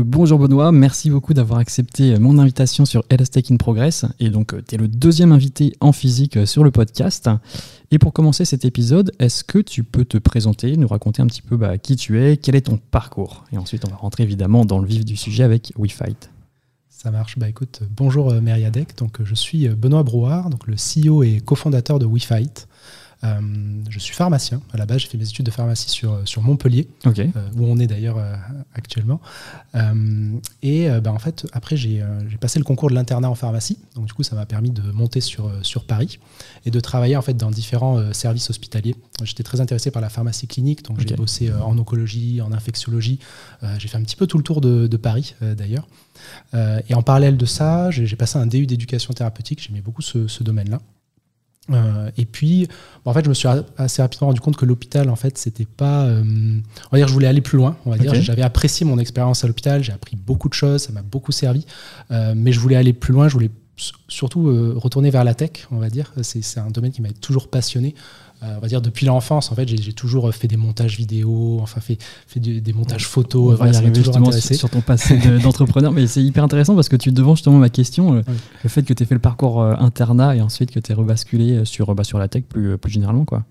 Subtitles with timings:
[0.00, 4.06] bonjour Benoît, merci beaucoup d'avoir accepté mon invitation sur Elastic in Progress.
[4.20, 7.28] Et donc, tu es le deuxième invité en physique sur le podcast.
[7.90, 11.42] Et pour commencer cet épisode, est-ce que tu peux te présenter, nous raconter un petit
[11.42, 13.44] peu bah, qui tu es, quel est ton parcours?
[13.52, 16.30] Et ensuite, on va rentrer évidemment dans le vif du sujet avec WeFight.
[16.88, 17.38] Ça marche.
[17.38, 18.96] Bah écoute, bonjour euh, Meriadec.
[18.96, 22.66] Donc, je suis euh, Benoît Brouard, donc le CEO et cofondateur de WeFight.
[23.24, 23.40] Euh,
[23.88, 24.60] je suis pharmacien.
[24.72, 27.78] À la base, j'ai fait mes études de pharmacie sur, sur Montpellier, euh, où on
[27.78, 28.34] est d'ailleurs euh,
[28.74, 29.20] actuellement.
[30.62, 32.02] et bah, en fait, après, j'ai
[32.40, 33.78] passé le concours de l'internat en pharmacie.
[33.94, 36.18] Donc, du coup, ça m'a permis de monter sur, sur Paris
[36.66, 38.96] et de travailler en fait dans différents services hospitaliers.
[39.22, 43.18] J'étais très intéressé par la pharmacie clinique, donc j'ai bossé en oncologie, en infectiologie.
[43.78, 45.86] j'ai fait un petit peu tout le tour de, de Paris d'ailleurs.
[46.54, 49.62] et en parallèle de ça, j'ai passé un DU d'éducation thérapeutique.
[49.62, 50.80] J'aimais beaucoup ce, ce domaine-là.
[51.70, 52.68] Euh, et puis,
[53.04, 56.04] en fait, je me suis assez rapidement rendu compte que l'hôpital, en fait, c'était pas.
[56.04, 57.76] Euh, on va dire, je voulais aller plus loin.
[57.86, 60.92] On va dire, j'avais apprécié mon expérience à l'hôpital, j'ai appris beaucoup de choses, ça
[60.92, 61.64] m'a beaucoup servi.
[62.10, 63.28] Euh, mais je voulais aller plus loin.
[63.28, 63.50] Je voulais
[64.08, 64.44] surtout
[64.76, 65.66] retourner vers la tech.
[65.70, 67.94] On va dire, c'est un domaine qui m'a toujours passionné.
[68.42, 71.80] Euh, on va dire depuis l'enfance, en fait, j'ai toujours fait des montages vidéo, enfin
[71.80, 73.52] fait, fait des, montages photos.
[73.52, 76.96] On va y arriver justement sur, ton passé d'entrepreneur, mais c'est hyper intéressant parce que
[76.96, 78.22] tu devant justement ma question, euh,
[78.64, 80.94] le fait que tu aies fait le parcours euh, internat et ensuite que tu aies
[80.94, 83.44] rebasculé sur, bah, sur la tech plus, plus généralement, quoi.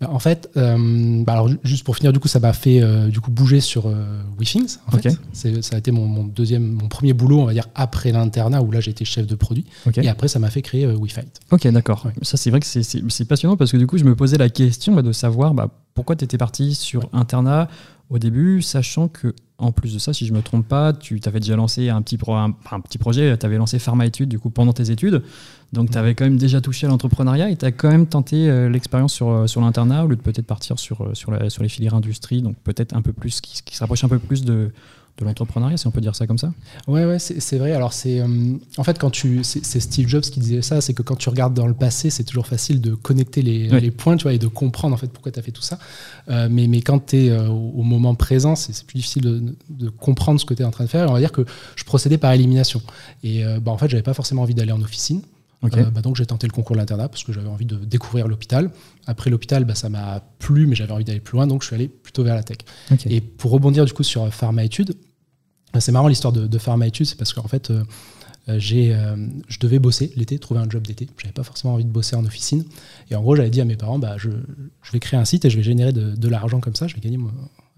[0.00, 3.08] Bah, en fait, euh, bah, alors juste pour finir, du coup, ça m'a fait euh,
[3.08, 4.76] du coup bouger sur euh, WeThings.
[4.86, 5.10] En fait.
[5.32, 8.80] Ça a été mon, deuxième, mon premier boulot, on va dire après l'internat où là
[8.86, 9.64] été chef de produit.
[9.96, 11.40] Et après, ça m'a fait créer WeFight.
[11.50, 12.06] Ok, d'accord.
[12.22, 14.94] Ça, c'est vrai que c'est passionnant parce que du coup, je me posais la question
[14.94, 15.54] bah, de savoir
[15.94, 17.68] pourquoi tu étais parti sur internat
[18.10, 21.40] au début, sachant que en plus de ça, si je me trompe pas, tu avais
[21.40, 24.72] déjà lancé un petit, un, petit projet, tu avais lancé Pharma Études du coup pendant
[24.72, 25.22] tes études.
[25.72, 28.48] Donc tu avais quand même déjà touché à l'entrepreneuriat et tu as quand même tenté
[28.48, 31.50] euh, l'expérience sur, euh, sur l'internat au lieu de peut-être partir sur, euh, sur, la,
[31.50, 34.18] sur les filières industrie, donc peut-être un peu plus, qui, qui se rapproche un peu
[34.18, 34.70] plus de,
[35.18, 36.52] de l'entrepreneuriat, si on peut dire ça comme ça.
[36.86, 37.72] Ouais, ouais, c'est vrai.
[37.72, 38.22] Alors c'est
[38.76, 41.54] en fait quand tu, c'est Steve Jobs qui disait ça, c'est que quand tu regardes
[41.54, 44.48] dans le passé, c'est toujours facile de connecter les, les, points, tu vois, et de
[44.48, 45.78] comprendre en fait pourquoi tu as fait tout ça.
[46.28, 50.44] mais, mais quand tu es au moment présent, c'est plus difficile de, de, comprendre ce
[50.44, 51.08] que tu es en train de faire.
[51.10, 51.44] on va dire que
[51.76, 52.82] je procédais par élimination.
[53.22, 55.22] Et bah, en fait, j'avais pas forcément envie d'aller en officine.
[55.64, 58.28] Euh, bah, donc j'ai tenté le concours de l'internat parce que j'avais envie de découvrir
[58.28, 58.70] l'hôpital.
[59.06, 61.74] Après l'hôpital, bah, ça m'a plu, mais j'avais envie d'aller plus loin, donc je suis
[61.74, 62.58] allé plutôt vers la tech.
[63.06, 64.94] Et pour rebondir du coup sur euh, pharma études,
[65.80, 67.82] c'est marrant l'histoire de, pharma études, c'est parce qu'en fait, euh,
[68.58, 68.96] j'ai,
[69.48, 71.08] je devais bosser l'été, trouver un job d'été.
[71.18, 72.64] J'avais pas forcément envie de bosser en officine.
[73.10, 74.30] Et en gros, j'avais dit à mes parents, bah, je,
[74.82, 76.94] je, vais créer un site et je vais générer de, de l'argent comme ça, je
[76.94, 77.18] vais gagner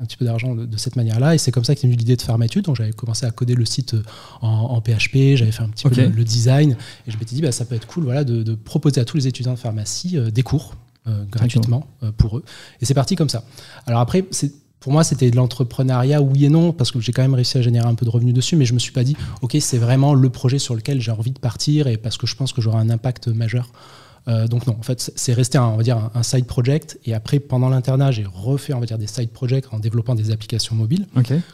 [0.01, 1.35] un petit peu d'argent de, cette manière-là.
[1.35, 2.65] Et c'est comme ça qu'est venue l'idée de faire ma étude.
[2.65, 4.03] Donc j'avais commencé à coder le site euh,
[4.41, 6.77] en, PHP, j'avais fait un petit peu le, design.
[7.07, 9.27] Et je m'étais dit, bah, ça peut être cool voilà, de, proposer à tous les
[9.27, 10.77] étudiants de pharmacie euh, des cours
[11.07, 11.87] euh, gratuitement
[12.17, 12.45] pour eux.
[12.81, 13.45] Et c'est parti comme ça.
[13.87, 14.25] Alors après,
[14.81, 17.63] pour moi, c'était de l'entrepreneuriat, oui et non, parce que j'ai quand même réussi à
[17.63, 20.15] générer un peu de revenus dessus, mais je me suis pas dit, OK, c'est vraiment
[20.15, 22.79] le projet sur lequel j'ai envie de partir et parce que je pense que j'aurai
[22.79, 23.71] un impact majeur
[24.29, 26.99] euh, donc non, en fait, c'est resté un, on va dire un, side project.
[27.07, 30.31] Et après, pendant l'internat, j'ai refait, on va dire, des side projects en développant des
[30.31, 31.07] applications mobiles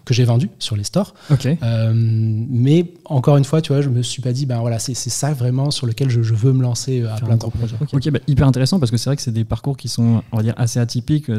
[0.04, 1.14] que j'ai vendues sur les stores.
[1.62, 4.94] Euh, mais encore une fois, tu vois, je me suis pas dit, ben voilà, c'est
[4.94, 7.52] ça vraiment sur lequel je, veux me lancer euh, à plein temps.
[7.92, 10.36] Ok, bah, hyper intéressant parce que c'est vrai que c'est des parcours qui sont, on
[10.36, 11.30] va dire, assez atypiques.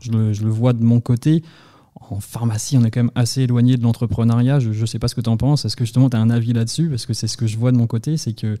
[0.00, 1.42] Je le, vois de mon côté
[2.10, 4.60] en pharmacie, on est quand même assez éloigné de l'entrepreneuriat.
[4.60, 5.64] Je ne sais pas ce que tu en penses.
[5.64, 6.88] Est-ce que justement tu as un avis là-dessus?
[6.88, 8.56] Parce que c'est ce que je vois de mon côté, c'est que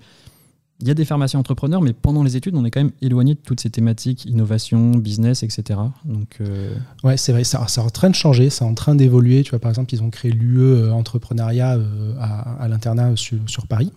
[0.80, 3.34] il y a des pharmaciens entrepreneurs, mais pendant les études, on est quand même éloigné
[3.34, 5.80] de toutes ces thématiques, innovation, business, etc.
[6.04, 6.72] Donc, euh...
[7.02, 9.42] Ouais, c'est vrai, ça, est en train de changer, c'est en train d'évoluer.
[9.42, 13.92] Tu vois, par exemple, ils ont créé l'UE euh, entrepreneuriat euh, à, l'internat sur, Paris.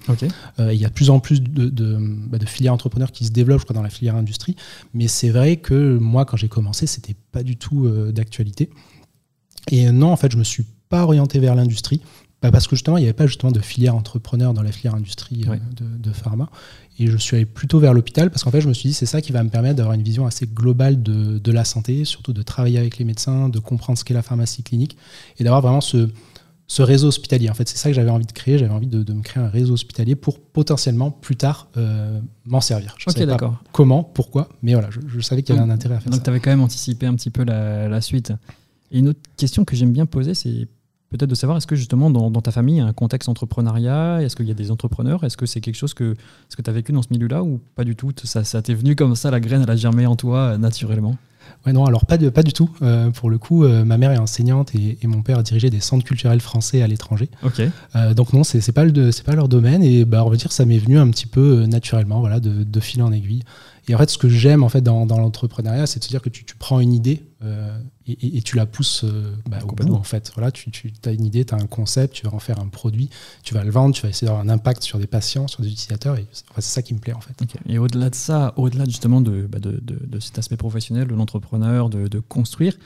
[0.59, 1.69] Euh, il y a de plus en plus de,
[2.27, 4.55] bah, de, filières entrepreneurs qui se développent, je crois, dans la filière industrie.
[4.95, 8.71] Mais c'est vrai que moi, quand j'ai commencé, c'était pas du tout d'actualité.
[9.69, 12.01] Et non, en fait, je me suis pas orienté vers l'industrie.
[12.41, 14.95] Bah, parce que justement, il n'y avait pas justement de filière entrepreneur dans la filière
[14.95, 16.49] industrie euh, de, pharma.
[16.97, 19.05] Et je suis allé plutôt vers l'hôpital parce qu'en fait, je me suis dit, c'est
[19.05, 22.33] ça qui va me permettre d'avoir une vision assez globale de, de, la santé, surtout
[22.33, 24.97] de travailler avec les médecins, de comprendre ce qu'est la pharmacie clinique
[25.37, 26.09] et d'avoir vraiment ce,
[26.71, 27.49] ce réseau hospitalier.
[27.49, 28.57] En fait, c'est ça que j'avais envie de créer.
[28.57, 32.95] J'avais envie de, me créer un réseau hospitalier pour potentiellement plus tard euh, m'en servir.
[32.97, 35.99] Je ne pas comment, pourquoi, mais voilà, je, savais qu'il y avait un intérêt à
[35.99, 36.17] faire donc ça.
[36.19, 38.31] Donc, tu avais quand même anticipé un petit peu la, la suite.
[38.89, 40.67] Et une autre question que j'aime bien poser, c'est
[41.11, 44.21] peut-être de savoir, est-ce que justement dans, ta famille, il y a un contexte entrepreneuriat?
[44.21, 45.23] Est-ce qu'il y a des entrepreneurs?
[45.23, 46.15] Est-ce que c'est quelque chose que,
[46.49, 48.11] ce que tu as vécu dans ce milieu-là ou pas du tout?
[48.23, 51.17] Ça, ça t'est venu comme ça, la graine, elle a germé en toi euh, naturellement?
[51.65, 52.69] Ouais, non, alors pas, de, pas du tout.
[52.81, 55.81] Euh, pour le coup, euh, ma mère est enseignante et, mon père a dirigé des
[55.81, 57.29] centres culturels français à l'étranger.
[58.15, 60.77] Donc non, c'est pas, le, pas leur domaine et bah, on va dire ça m'est
[60.77, 63.43] venu un petit peu naturellement, voilà, de, fil en aiguille.
[63.87, 66.29] Et en fait, ce que j'aime en fait dans, l'entrepreneuriat, c'est de se dire que
[66.29, 69.93] tu, prends une idée euh, et, tu la pousses euh, bah, au bout.
[69.93, 72.39] En fait, voilà, tu, tu as une idée, tu as un concept, tu vas en
[72.39, 73.09] faire un produit,
[73.43, 75.71] tu vas le vendre, tu vas essayer d'avoir un impact sur des patients, sur des
[75.71, 76.17] utilisateurs.
[76.17, 77.35] Et c'est ça qui me plaît en fait.
[77.67, 81.89] Et au-delà de ça, au-delà justement bah, de, de, de, cet aspect professionnel de l'entrepreneur,
[81.89, 82.77] de, construire,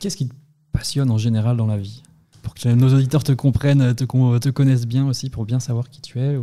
[0.00, 0.34] qu'est-ce qui te
[0.72, 2.02] passionne en général dans la vie?
[2.42, 6.02] Pour que nos auditeurs te comprennent, te, te connaissent bien aussi, pour bien savoir qui
[6.02, 6.36] tu es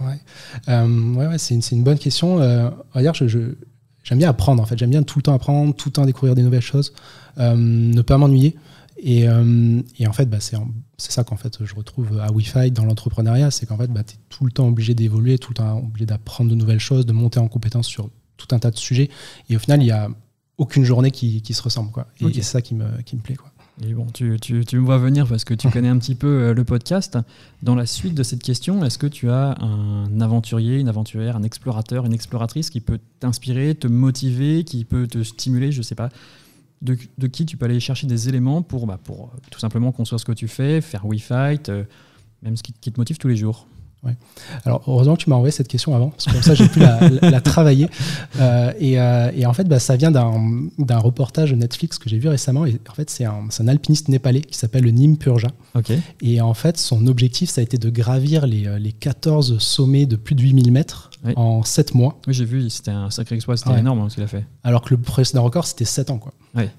[0.00, 0.20] Ouais,
[0.68, 2.40] euh, ouais, ouais c'est une, une, bonne question.
[2.40, 3.54] Euh, D'ailleurs, je,
[4.02, 4.78] j'aime bien apprendre en fait.
[4.78, 6.92] J'aime bien tout le temps apprendre, tout le temps découvrir des nouvelles choses,
[7.38, 8.56] euh, ne pas m'ennuyer.
[9.04, 10.56] Et, euh, et, en fait, bah, c'est,
[10.96, 14.18] ça qu'en fait je retrouve à Wi-Fi dans l'entrepreneuriat, c'est qu'en fait, bah, tu es
[14.28, 17.40] tout le temps obligé d'évoluer, tout le temps obligé d'apprendre de nouvelles choses, de monter
[17.40, 19.10] en compétence sur tout un tas de sujets.
[19.48, 20.08] Et au final, il n'y a
[20.58, 21.90] aucune journée qui, qui se ressemble.
[21.90, 22.06] Quoi.
[22.20, 23.36] Et, et c'est ça qui me, qui me plaît.
[23.36, 23.51] Quoi.
[24.14, 27.18] Tu, tu, me vois venir parce que tu connais un petit peu euh, le podcast.
[27.62, 31.42] Dans la suite de cette question, est-ce que tu as un aventurier, une aventurière, un
[31.42, 35.94] explorateur, une exploratrice qui peut t'inspirer, te motiver, qui peut te stimuler, je ne sais
[35.94, 36.10] pas,
[36.82, 36.94] de,
[37.26, 40.24] qui tu peux aller chercher des éléments pour, bah, pour euh, tout simplement construire ce
[40.24, 41.84] que tu fais, faire WeFight, euh,
[42.42, 43.66] même ce qui te motive tous les jours
[44.04, 44.16] Ouais.
[44.64, 46.80] Alors heureusement que tu m'as envoyé cette question avant, parce que comme ça j'ai pu
[46.80, 47.88] la, la, travailler.
[48.40, 52.28] Euh, et, euh, et, en fait, bah, ça vient d'un reportage Netflix que j'ai vu
[52.28, 52.66] récemment.
[52.66, 55.48] Et en fait, c'est un, un, alpiniste népalais qui s'appelle le Nim Purja.
[55.76, 56.00] Okay.
[56.20, 60.06] Et en fait, son objectif, ça a été de gravir les, euh, les 14 sommets
[60.06, 62.18] de plus de 8000 mètres en 7 mois.
[62.26, 64.44] Oui, j'ai vu, c'était un sacré exploit, c'était énorme hein, ce qu'il a fait.
[64.64, 66.18] Alors que le précédent record, c'était 7 ans.
[66.18, 66.32] Quoi.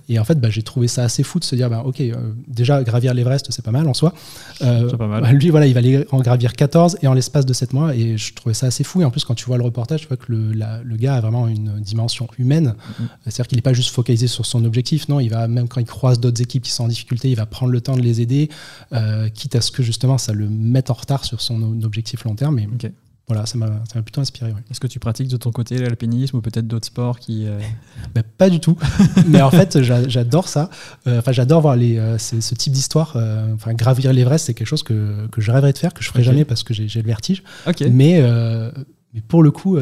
[0.10, 2.34] Et en fait, bah, j'ai trouvé ça assez fou de se dire, bah, ok, euh,
[2.48, 4.14] déjà gravir l'Everest, c'est pas mal en soi.
[4.62, 5.24] Euh, pas mal.
[5.24, 7.96] Bah, lui, voilà, il va aller en gravir 14 et en l'espace de 7 mois.
[7.96, 9.02] Et je trouvais ça assez fou.
[9.02, 11.22] Et en plus, quand tu vois le reportage, tu vois que le, le gars a
[11.22, 12.76] vraiment une dimension humaine.
[12.78, 13.06] Mm-hmm.
[13.24, 15.08] C'est-à-dire qu'il n'est pas juste focalisé sur son objectif.
[15.10, 17.46] Non, il va, même quand il croise d'autres équipes qui sont en difficulté, il va
[17.46, 18.50] prendre le temps de les aider,
[18.92, 22.36] euh, quitte à ce que justement ça le mette en retard sur son objectif long
[22.36, 22.56] terme.
[22.56, 22.68] Mais
[23.34, 24.54] voilà, ça m'a plutôt inspiré.
[24.70, 27.60] Est-ce que tu pratiques de ton côté l'alpinisme ou peut-être d'autres sports qui euh,
[28.16, 28.78] ben, Pas du tout.
[29.28, 30.70] Mais en fait, j'adore ça.
[31.08, 33.18] Euh, enfin, j'adore voir les, euh, ce type d'histoire.
[33.54, 36.24] enfin, gravir l'Everest, c'est quelque chose que, que, je rêverais de faire, que je ferai
[36.24, 37.44] jamais parce que j'ai le vertige.
[37.90, 38.22] Mais,
[39.14, 39.78] mais pour le coup,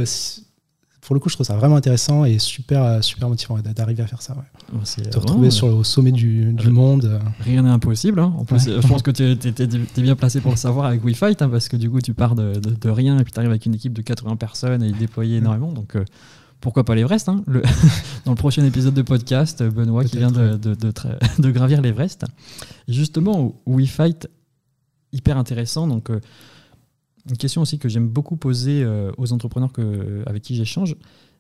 [1.12, 4.22] pour le coup, je trouve ça vraiment intéressant et super, super motivant d'arriver à faire
[4.22, 4.34] ça.
[4.34, 5.10] Ouais.
[5.10, 7.20] Te retrouver sur le, au sommet du, du monde.
[7.42, 8.22] Rien n'est impossible.
[8.22, 8.34] Hein.
[8.38, 11.50] En plus, je pense que tu es, bien placé pour le savoir avec WeFight, hein,
[11.50, 13.76] parce que du coup, tu pars de, de, rien et puis tu arrives avec une
[13.76, 15.74] équipe de 80 personnes et déployer énormément.
[15.74, 16.06] Donc, euh,
[16.62, 17.62] pourquoi pas l'Everest hein, le
[18.24, 22.24] Dans le prochain épisode de podcast, Benoît qui vient de, de gravir l'Everest.
[22.88, 24.30] Justement, WeFight,
[25.12, 25.88] hyper intéressant.
[25.88, 26.22] Donc, euh,
[27.30, 30.96] une question aussi que j'aime beaucoup poser euh, aux entrepreneurs que, avec qui j'échange,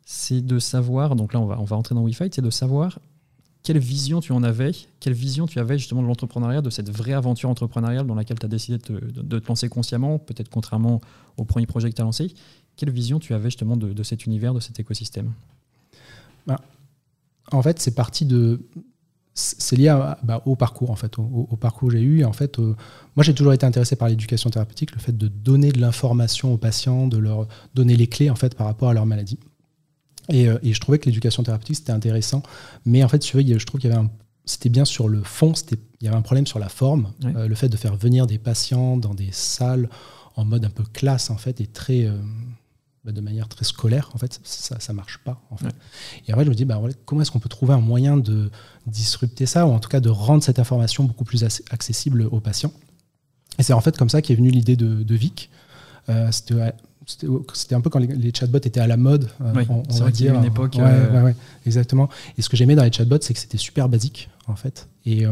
[0.06, 3.00] c'est de savoir, donc là on va, on va entrer dans WeFight, c'est de savoir
[3.63, 7.13] quelle vision tu en avais, quelle vision tu avais justement de l'entrepreneuriat, de cette vraie
[7.13, 11.01] aventure entrepreneuriale dans laquelle tu as décidé de te, lancer consciemment, peut-être contrairement
[11.38, 12.33] au premier projet que tu as lancé.
[12.75, 15.33] Quelle vision tu avais justement de, cet univers, de cet écosystème?
[16.48, 16.60] Bah,
[17.51, 18.62] En fait, c'est parti de,
[19.33, 22.25] c'est lié bah, au parcours en fait, au, parcours que j'ai eu.
[22.25, 22.75] En fait, euh,
[23.16, 26.57] moi j'ai toujours été intéressé par l'éducation thérapeutique, le fait de donner de l'information aux
[26.57, 29.39] patients, de leur donner les clés en fait par rapport à leur maladie.
[30.30, 32.44] Et, euh, je trouvais que l'éducation thérapeutique c'était intéressant,
[32.86, 34.06] mais en fait, tu je trouve qu'il y avait
[34.44, 37.56] c'était bien sur le fond, il y avait un problème sur la forme, euh, le
[37.56, 39.88] fait de faire venir des patients dans des salles
[40.36, 42.10] en mode un peu classe en fait et très
[43.03, 45.42] bah, de manière très scolaire, en fait, ça ne marche pas.
[45.50, 45.74] En fait.
[46.27, 48.51] Et après, je me dis, bah, comment est-ce qu'on peut trouver un moyen de
[48.86, 52.74] disrupter ça, ou en tout cas de rendre cette information beaucoup plus accessible aux patients?
[53.57, 55.50] Et c'est en fait comme ça qu'est venue l'idée de, Vic.
[56.09, 60.35] Euh, c'était un peu quand les, chatbots étaient à la mode, euh, on, va dire.
[60.35, 60.78] une époque.
[60.78, 61.33] Euh,
[61.66, 62.07] exactement.
[62.37, 64.87] Et ce que j'aimais dans les chatbots, c'est que c'était super basique, en fait.
[65.06, 65.25] Et,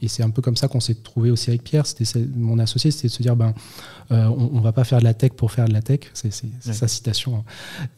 [0.00, 1.86] et, c'est un peu comme ça qu'on s'est trouvé aussi avec Pierre.
[1.86, 3.54] C'était mon associé, c'était de se dire ben,
[4.10, 6.00] euh, on, ne va pas faire de la tech pour faire de la tech.
[6.14, 7.36] C'est sa citation.
[7.36, 7.44] Hein.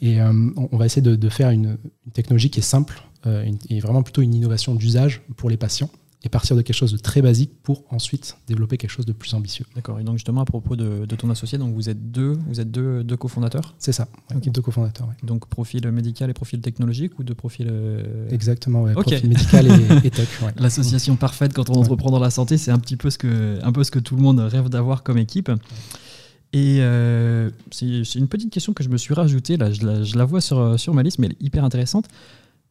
[0.01, 1.79] Et euh, on, va essayer de, faire une,
[2.13, 5.91] technologie qui est simple euh, et vraiment plutôt une innovation d'usage pour les patients
[6.23, 9.33] et partir de quelque chose de très basique pour ensuite développer quelque chose de plus
[9.33, 9.65] ambitieux.
[9.75, 9.99] D'accord.
[10.01, 13.03] Et donc justement à propos de, ton associé, donc vous êtes deux, vous êtes deux,
[13.03, 13.75] deux cofondateurs.
[13.79, 14.07] C'est ça.
[14.35, 15.09] Deux cofondateurs.
[15.23, 17.69] Donc profil médical et profil technologique ou de profil.
[17.71, 18.83] Euh, Exactement.
[18.83, 19.67] Ouais, Profil médical
[20.05, 20.29] et, tech.
[20.57, 23.73] L'association parfaite quand on entreprend dans la santé, c'est un petit peu ce que un
[23.73, 25.51] peu ce que tout le monde rêve d'avoir comme équipe.
[26.53, 30.19] Et euh, c'est une petite question que je me suis rajoutée, là, je la, je
[30.19, 32.07] la vois sur, sur ma liste, mais elle est hyper intéressante.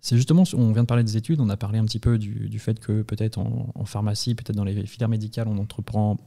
[0.02, 2.60] C'est justement, on vient de parler des études, on a parlé un petit peu du,
[2.60, 6.18] fait que peut-être en, pharmacie, peut-être dans les filières médicales, on entreprend,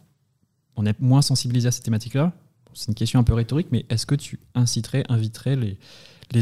[0.76, 2.32] on est moins sensibilisé à ces thématiques-là.
[2.74, 5.78] C'est une question un peu rhétorique, mais est-ce que tu inciterais, inviterais les,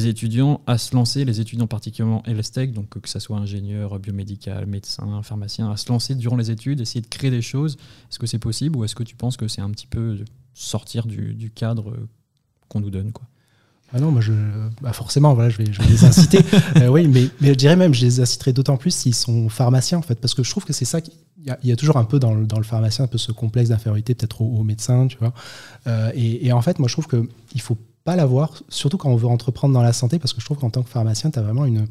[0.06, 5.22] étudiants à se lancer, les étudiants particulièrement LSTEC, donc que ce soit ingénieur, biomédical, médecin,
[5.22, 7.76] pharmacien, à se lancer durant les études, essayer de créer des choses?
[8.08, 10.18] Est-ce que c'est possible ou est-ce que tu penses que c'est un petit peu
[10.54, 11.96] sortir du, du cadre
[12.68, 13.29] qu'on nous donne quoi?
[13.92, 14.32] Ah non, moi je,
[14.82, 16.38] bah forcément, voilà, je vais, je vais les inciter.
[16.76, 19.98] euh, oui, mais, mais je dirais même, je les inciterai d'autant plus s'ils sont pharmaciens,
[19.98, 20.98] en fait, parce que je trouve que c'est ça.
[21.38, 23.32] Il y, y, a toujours un peu dans le, dans le pharmacien un peu ce
[23.32, 25.32] complexe d'infériorité, peut-être au, au, médecin, tu vois.
[25.86, 29.16] Euh, et, et, en fait, moi je trouve qu'il faut pas l'avoir, surtout quand on
[29.16, 31.42] veut entreprendre dans la santé, parce que je trouve qu'en tant que pharmacien, tu as
[31.42, 31.86] vraiment une,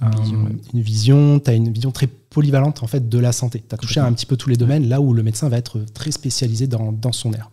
[0.00, 0.50] un, vision, ouais.
[0.72, 3.62] une vision, tu as une vision très polyvalente en fait de la santé.
[3.68, 5.80] Tu as touché un petit peu tous les domaines, là où le médecin va être
[5.92, 7.50] très spécialisé dans, dans son aire.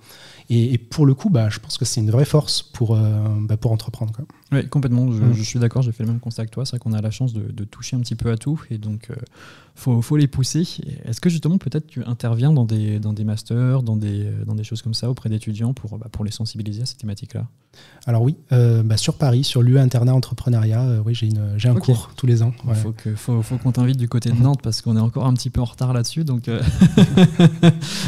[0.49, 2.99] Et, pour le coup, bah, je pense que c'est une vraie force pour, euh,
[3.41, 4.13] bah, pour entreprendre.
[4.13, 4.25] Quoi.
[4.51, 5.11] Oui, complètement.
[5.11, 5.33] Je, mmh.
[5.33, 6.65] je suis d'accord, j'ai fait le même constat que toi.
[6.65, 8.61] C'est vrai qu'on a la chance de, de, toucher un petit peu à tout.
[8.71, 9.19] Et donc, il euh,
[9.75, 10.67] faut, faut, les pousser.
[11.05, 14.63] Est-ce que justement, peut-être tu interviens dans des, dans des masters, dans des, dans des
[14.63, 17.47] choses comme ça auprès d'étudiants pour, bah, pour les sensibiliser à ces thématiques-là?
[18.05, 21.29] Alors oui, euh, bah, sur Paris, sur l'UE Internat Entrepreneuriat, euh, oui, j'ai
[21.69, 21.93] un okay.
[21.93, 22.53] cours tous les ans.
[22.63, 22.75] Il ouais.
[22.75, 25.33] faut qu'on faut, faut qu'on t'invite du côté de Nantes parce qu'on est encore un
[25.33, 26.23] petit peu en retard là-dessus.
[26.23, 26.61] Donc, euh,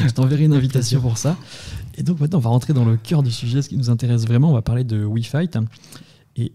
[0.05, 1.37] je t'enverrai une invitation pour ça.
[1.95, 4.25] Et donc maintenant, on va rentrer dans le cœur du sujet, ce qui nous intéresse
[4.25, 4.49] vraiment.
[4.49, 5.57] On va parler de WeFight.
[6.35, 6.53] Et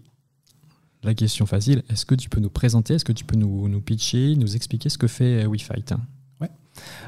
[1.03, 3.81] la question facile, est-ce que tu peux nous présenter, est-ce que tu peux nous, nous
[3.81, 5.93] pitcher, nous expliquer ce que fait WeFight?
[6.41, 6.49] Ouais.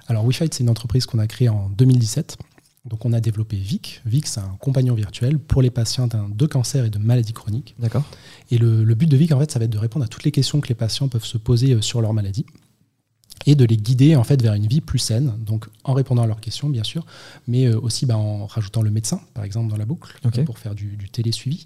[0.08, 2.38] Alors WeFight, c'est une entreprise qu'on a créée en 2017.
[2.86, 4.02] Donc on a développé VIC.
[4.06, 7.76] VIC, c'est un compagnon virtuel pour les patients de cancer et de maladies chroniques.
[7.78, 8.04] D'accord.
[8.52, 10.24] Et le, le, but de VIC, en fait, ça va être de répondre à toutes
[10.24, 12.46] les questions que les patients peuvent se poser sur leur maladie
[13.46, 16.28] et de les guider en fait vers une vie plus saine, donc en répondant à
[16.28, 17.06] leurs questions bien sûr,
[17.48, 20.44] mais aussi bah, en rajoutant le médecin par exemple dans la boucle okay.
[20.44, 21.66] pour faire du, du télésuivi,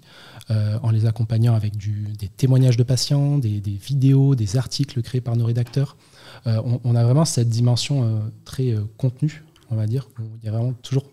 [0.50, 5.00] euh, en les accompagnant avec du, des témoignages de patients, des, des, vidéos, des articles
[5.02, 5.96] créés par nos rédacteurs.
[6.46, 10.08] Euh, on, on, a vraiment cette dimension euh, très contenue, on va dire.
[10.42, 11.04] Il y a vraiment toujours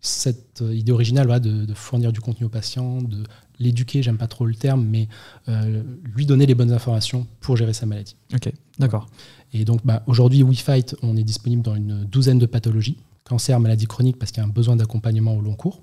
[0.00, 3.24] cette idée originale voilà, de, de, fournir du contenu aux patients, de
[3.58, 5.08] l'éduquer, j'aime pas trop le terme, mais
[5.48, 5.82] euh,
[6.14, 8.16] lui donner les bonnes informations pour gérer sa maladie.
[8.34, 9.06] Ok, d'accord.
[9.52, 13.86] Et donc bah, aujourd'hui, WeFight, on est disponible dans une douzaine de pathologies, cancer, maladie
[13.86, 15.82] chronique, parce qu'il y a un besoin d'accompagnement au long cours.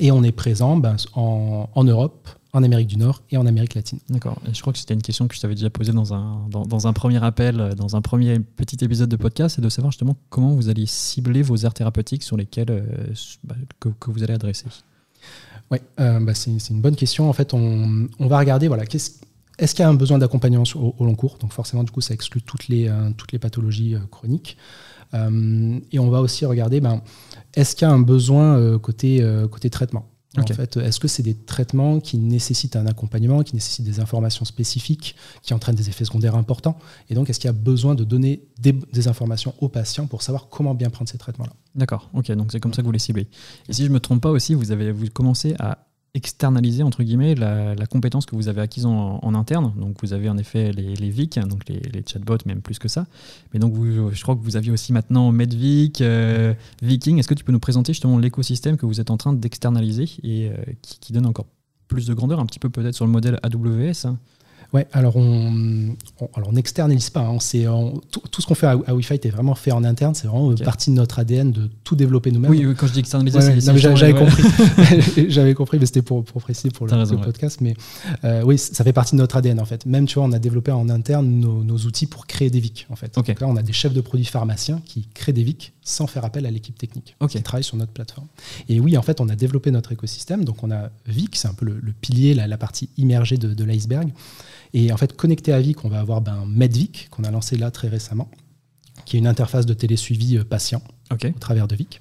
[0.00, 3.74] Et on est présent bah, en, en, Europe, en Amérique du Nord et en Amérique
[3.74, 3.98] latine.
[4.08, 4.38] D'accord.
[4.48, 6.64] Et je crois que c'était une question que je t'avais déjà posée dans un, dans,
[6.64, 10.16] dans, un premier appel, dans un premier petit épisode de podcast, c'est de savoir justement
[10.30, 14.34] comment vous allez cibler vos aires thérapeutiques sur lesquelles euh, bah, que, que, vous allez
[14.34, 14.66] adresser.
[15.70, 17.28] Oui, euh, bah c'est une bonne question.
[17.28, 21.14] En fait, on, va regarder, voilà, est-ce qu'il y a un besoin d'accompagnement au, long
[21.14, 21.36] cours?
[21.38, 24.56] Donc forcément, du coup, ça exclut toutes les, euh, toutes les pathologies euh, chroniques.
[25.14, 27.00] Et on va aussi regarder, ben,
[27.54, 30.04] est-ce qu'il y a un besoin côté, côté traitement?
[30.36, 30.52] Okay.
[30.52, 34.44] En fait, est-ce que c'est des traitements qui nécessitent un accompagnement, qui nécessitent des informations
[34.44, 36.78] spécifiques, qui entraînent des effets secondaires importants?
[37.08, 40.22] Et donc, est-ce qu'il y a besoin de donner des, des, informations aux patients pour
[40.22, 41.52] savoir comment bien prendre ces traitements-là?
[41.74, 43.28] D'accord, ok, donc c'est comme ça que vous les ciblez.
[43.68, 47.02] Et si je ne me trompe pas aussi, vous avez vous commencez à externaliser entre
[47.02, 49.72] guillemets la, compétence que vous avez acquise en, interne.
[49.76, 53.06] Donc vous avez en effet les, les VIC, donc les, chatbots, même plus que ça.
[53.52, 57.18] Mais donc vous, je crois que vous aviez aussi maintenant MedVic, euh, Viking.
[57.18, 60.48] Est-ce que tu peux nous présenter justement l'écosystème que vous êtes en train d'externaliser et
[60.48, 61.46] euh, qui, qui, donne encore
[61.88, 64.18] plus de grandeur, un petit peu peut-être sur le modèle AWS hein?
[64.74, 67.20] Ouais, alors on, on, alors on n'externalise pas.
[67.20, 67.64] Hein, c'est
[68.10, 70.14] tout, tout, ce qu'on fait à, à Wi-Fi est vraiment fait en interne.
[70.14, 70.62] C'est vraiment okay.
[70.62, 72.50] partie de notre ADN de tout développer nous-mêmes.
[72.50, 73.78] Oui, quand je dis externaliser, ouais, c'est.
[73.78, 74.18] J'avais ouais.
[74.18, 74.42] compris.
[75.28, 77.60] j'avais compris, mais c'était pour, pour préciser pour le, raison, le podcast.
[77.62, 77.74] Mais
[78.24, 79.86] euh, oui, ça fait partie de notre ADN en fait.
[79.86, 82.86] Même tu vois, on a développé en interne nos, nos outils pour créer des VIC
[82.90, 83.16] en fait.
[83.16, 83.32] Okay.
[83.32, 86.24] Donc là, on a des chefs de produits pharmaciens qui créent des VIC sans faire
[86.24, 87.38] appel à l'équipe technique okay.
[87.38, 88.26] qui travaille sur notre plateforme.
[88.68, 90.44] Et oui, en fait, on a développé notre écosystème.
[90.44, 93.54] Donc on a VIC, c'est un peu le, le pilier, la, la, partie immergée de,
[93.54, 94.10] de l'iceberg.
[94.74, 97.70] Et en fait, connecté à Vic, on va avoir ben, MedVic, qu'on a lancé là
[97.70, 98.28] très récemment,
[99.04, 101.28] qui est une interface de télésuivi patient okay.
[101.34, 102.00] au travers de Vic.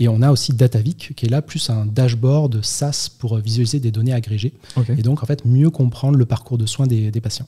[0.00, 3.92] Et on a aussi DataVic, qui est là plus un dashboard SaaS pour visualiser des
[3.92, 4.52] données agrégées.
[4.76, 4.94] Okay.
[4.98, 7.46] Et donc, en fait, mieux comprendre le parcours de soins des, des patients.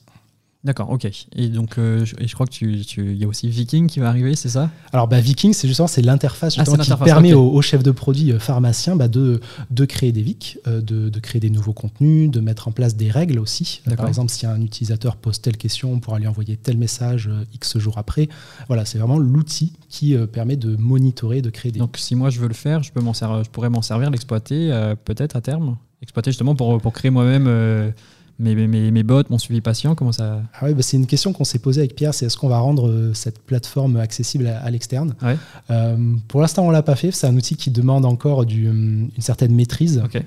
[0.65, 1.07] D'accord, ok.
[1.37, 4.01] Et donc, euh, je, et je crois que tu, tu, y a aussi Viking qui
[4.01, 4.69] va arriver, c'est ça?
[4.93, 7.35] Alors, bah, Viking, c'est justement c'est l'interface ah, qui permet okay.
[7.35, 11.09] aux, aux, chefs de produits euh, pharmaciens bah, de, de créer des VIC, euh, de,
[11.09, 13.81] de, créer des nouveaux contenus, de mettre en place des règles aussi.
[13.97, 17.45] Par exemple, si un utilisateur pose telle question, on pourra lui envoyer tel message euh,
[17.55, 18.29] X jours après.
[18.67, 21.79] Voilà, c'est vraiment l'outil qui permet de monitorer, de créer des.
[21.79, 24.95] Donc, si moi je veux le faire, je, peux servir, je pourrais m'en servir, l'exploiter
[25.05, 25.77] peut-être à terme?
[26.03, 27.93] Exploiter justement pour, pour créer moi-même
[28.39, 31.33] mes, mes, mes bots, mon suivi patient Comment ça ah ouais, bah C'est une question
[31.33, 34.59] qu'on s'est posée avec Pierre, c'est est-ce qu'on va rendre euh, cette plateforme accessible à,
[34.59, 35.15] à l'externe?
[35.23, 35.37] Ouais.
[35.71, 35.97] euh,
[36.29, 37.11] Pour l'instant, on l'a pas fait.
[37.11, 40.03] C'est un outil qui demande encore du, une certaine maîtrise.
[40.05, 40.23] Okay.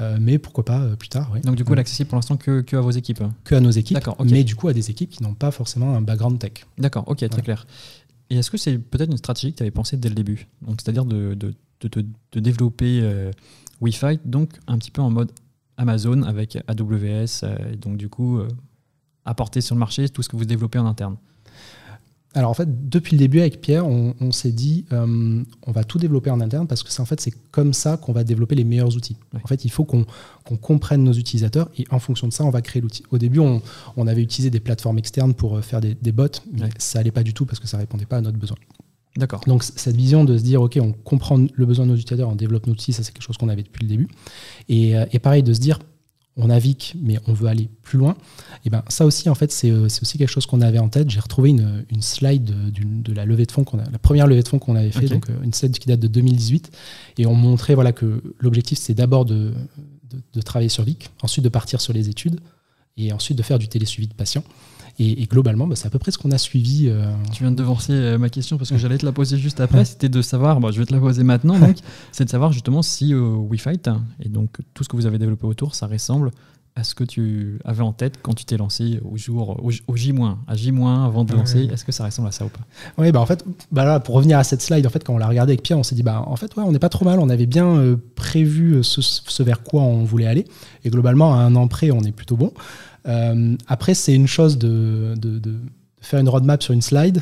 [0.00, 1.30] Euh, mais pourquoi pas euh, plus tard.
[1.32, 1.40] Ouais.
[1.40, 3.60] Donc du coup, elle est accessible pour l'instant que, que, à vos équipes Que à
[3.60, 4.32] nos équipes, okay.
[4.32, 6.52] mais du coup à des équipes qui n'ont pas forcément un background tech.
[6.78, 7.42] D'accord, ok, très ouais.
[7.42, 7.66] clair.
[8.30, 10.48] Et est-ce que c'est peut-être une stratégie que tu avais pensée dès le début?
[10.66, 13.30] Donc c'est-à-dire de, de, de, de, développer euh,
[13.80, 15.30] Wi-Fi, donc un petit peu en mode
[15.82, 18.48] Amazon avec AWS, euh, et donc du coup, euh,
[19.24, 21.16] apporter sur le marché tout ce que vous développez en interne
[22.34, 25.98] alors en fait, depuis le début avec Pierre, on, s'est dit, euh, on va tout
[25.98, 28.64] développer en interne parce que c'est en fait c'est comme ça qu'on va développer les
[28.64, 29.16] meilleurs outils.
[29.34, 30.06] En fait, il faut qu'on
[30.60, 33.02] comprenne nos utilisateurs et en fonction de ça, on va créer l'outil.
[33.10, 33.60] Au début, on,
[34.06, 37.34] avait utilisé des plateformes externes pour euh, faire des, bots, mais ça allait pas du
[37.34, 38.56] tout parce que ça répondait pas à notre besoin.
[39.16, 39.40] D'accord.
[39.46, 42.34] Donc cette vision de se dire, ok, on comprend le besoin de nos utilisateurs, on
[42.34, 44.08] développe nos outils, ça c'est quelque chose qu'on avait depuis le début.
[44.68, 45.78] Et, et pareil de se dire,
[46.36, 48.16] on navigue, mais on veut aller plus loin.
[48.64, 51.10] Et ben ça aussi, en fait, c'est euh, aussi quelque chose qu'on avait en tête.
[51.10, 54.48] J'ai retrouvé une, slide de, la levée de fonds qu'on a, la première levée de
[54.48, 56.70] fonds qu'on avait fait, donc euh, une slide qui date de 2018,
[57.18, 59.52] et on montrait voilà que l'objectif c'est d'abord de,
[60.44, 62.40] travailler sur VIC, ensuite de partir sur les études,
[62.96, 64.44] et ensuite de faire du télésuivi de patients.
[64.98, 66.88] Et, globalement, bah, c'est à peu près ce qu'on a suivi.
[66.88, 69.60] Euh, tu viens de devancer euh, ma question parce que j'allais te la poser juste
[69.60, 69.84] après.
[69.84, 71.76] C'était de savoir, je vais te la poser maintenant, donc,
[72.12, 73.88] c'est de savoir justement si euh, WeFight
[74.20, 76.30] et donc tout ce que vous avez développé autour, ça ressemble
[76.74, 79.82] à ce que tu avais en tête quand tu t'es lancé au jour au, J-
[80.46, 82.60] à J- avant de lancer Est-ce que ça ressemble à ça ou pas?
[82.96, 85.18] Oui, bah en fait, bah là, pour revenir à cette slide, en fait, quand on
[85.18, 87.04] l'a regardé avec Pierre, on s'est dit, bah en fait, ouais, on n'est pas trop
[87.04, 87.18] mal.
[87.18, 90.46] On avait bien prévu ce, ce, vers quoi on voulait aller,
[90.84, 92.52] et globalement, à un an près, on est plutôt bon.
[93.06, 95.14] Euh, après, c'est une chose de,
[96.00, 97.20] faire une roadmap sur une slide,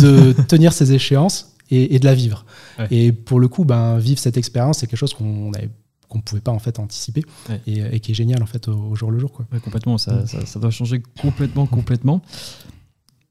[0.00, 2.44] de tenir ses échéances et, de la vivre.
[2.90, 5.70] Et pour le coup, ben, vivre cette expérience, c'est quelque chose qu'on avait
[6.08, 7.24] qu'on ne pouvait pas en fait anticiper
[7.66, 9.32] et, qui est génial en fait au, jour le jour.
[9.32, 9.46] Quoi.
[9.60, 12.22] complètement, ça, ça, doit changer complètement, complètement.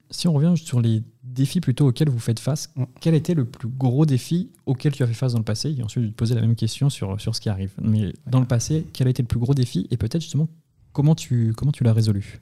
[0.09, 2.83] Si on revient sur les défis plutôt auxquels vous faites face, mm.
[2.99, 5.75] quel était le plus gros défi auquel tu as fait face dans le passé?
[5.77, 7.71] Et ensuite, je vais te poser la même question sur, sur ce qui arrive.
[7.81, 9.87] Mais dans le passé, quel a été le plus gros défi?
[9.91, 10.47] Et peut-être justement,
[10.95, 12.39] Comment tu, comment tu l'as résolu?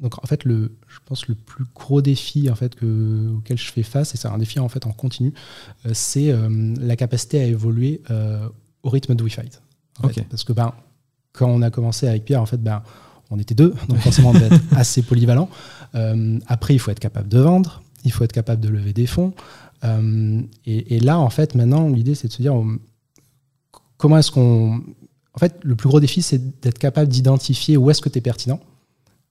[0.00, 3.70] Donc en fait, le, je pense le plus gros défi en fait que, auquel je
[3.70, 5.34] fais face, et c'est un défi en fait en continu,
[5.84, 8.48] euh, c'est euh, la capacité à évoluer euh,
[8.82, 9.60] au rythme de WeFight.
[10.30, 10.72] Parce que ben,
[11.34, 12.82] quand on a commencé avec Pierre, en fait, ben,
[13.28, 15.50] on était deux, donc forcément on devait être assez polyvalent.
[16.46, 19.34] après, il faut être capable de vendre, il faut être capable de lever des fonds.
[19.84, 22.54] Et, et, là, en fait, maintenant, l'idée c'est de se dire
[23.98, 24.82] comment est-ce qu'on
[25.38, 28.20] en fait, le plus gros défi, c'est d'être capable d'identifier où est-ce que tu es
[28.20, 28.58] pertinent,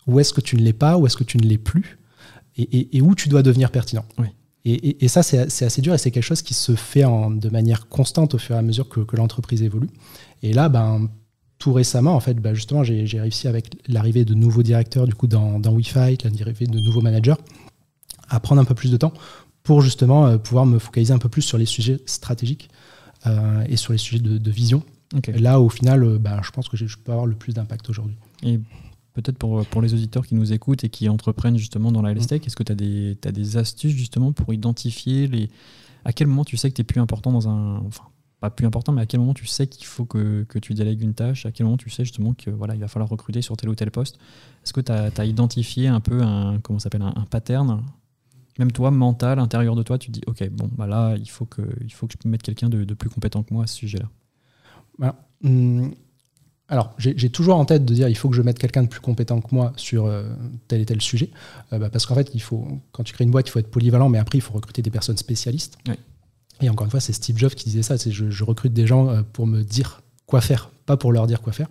[0.07, 1.99] où est-ce que tu ne l'es pas, où est-ce que tu ne l'es plus,
[2.55, 4.05] et, où tu dois devenir pertinent.
[4.63, 8.35] Et, ça, c'est assez dur et c'est quelque chose qui se fait de manière constante
[8.35, 9.89] au fur et à mesure que, l'entreprise évolue.
[10.43, 11.09] Et là, ben,
[11.59, 15.27] tout récemment, en fait, ben, justement, j'ai réussi avec l'arrivée de nouveaux directeurs du coup,
[15.27, 17.35] dans, dans Wi-Fi, l'arrivée de nouveaux managers,
[18.29, 19.11] à prendre un peu plus de temps
[19.61, 22.69] pour justement euh, pouvoir me focaliser un peu plus sur les sujets stratégiques
[23.25, 24.85] euh, et sur les sujets de vision
[25.39, 28.17] Là, au final, euh, bah, je pense que je peux avoir le plus d'impact aujourd'hui.
[28.43, 28.59] Et
[29.13, 32.43] peut-être pour, pour les auditeurs qui nous écoutent et qui entreprennent justement dans la LSTEC,
[32.43, 32.45] mm.
[32.45, 35.49] est-ce que tu as des, as des astuces justement pour identifier les,
[36.05, 37.77] à quel moment tu sais que tu es plus important dans un.
[37.85, 38.03] Enfin,
[38.39, 41.01] pas plus important, mais à quel moment tu sais qu'il faut que, que, tu délègues
[41.01, 43.57] une tâche, à quel moment tu sais justement que voilà, il va falloir recruter sur
[43.57, 44.19] tel ou tel poste.
[44.63, 47.83] Est-ce que tu as, identifié un peu un, comment s'appelle, un, pattern
[48.59, 51.45] même toi, mental, intérieur de toi, tu te dis, ok, bon, bah là, il faut
[51.45, 53.75] que, il faut que je mette quelqu'un de, de plus compétent que moi à ce
[53.75, 54.09] sujet-là.
[55.43, 55.93] Hum,
[56.69, 58.99] alors, j'ai toujours en tête de dire il faut que je mette quelqu'un de plus
[58.99, 60.23] compétent que moi sur euh,
[60.67, 61.29] tel et tel sujet.
[61.71, 63.71] Euh, bah, parce qu'en fait, il faut, quand tu crées une boîte, il faut être
[63.71, 65.77] polyvalent, mais après, il faut recruter des personnes spécialistes.
[66.59, 68.85] Et encore une fois, c'est Steve Jobs qui disait ça c'est je, je recrute des
[68.85, 71.67] gens euh, pour me dire quoi faire, pas pour leur dire quoi faire.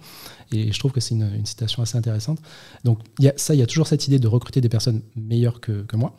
[0.51, 2.41] Et je trouve que c'est une, citation assez intéressante.
[2.85, 5.61] Donc, y a, ça, il y a toujours cette idée de recruter des personnes meilleures
[5.61, 6.17] que, que moi.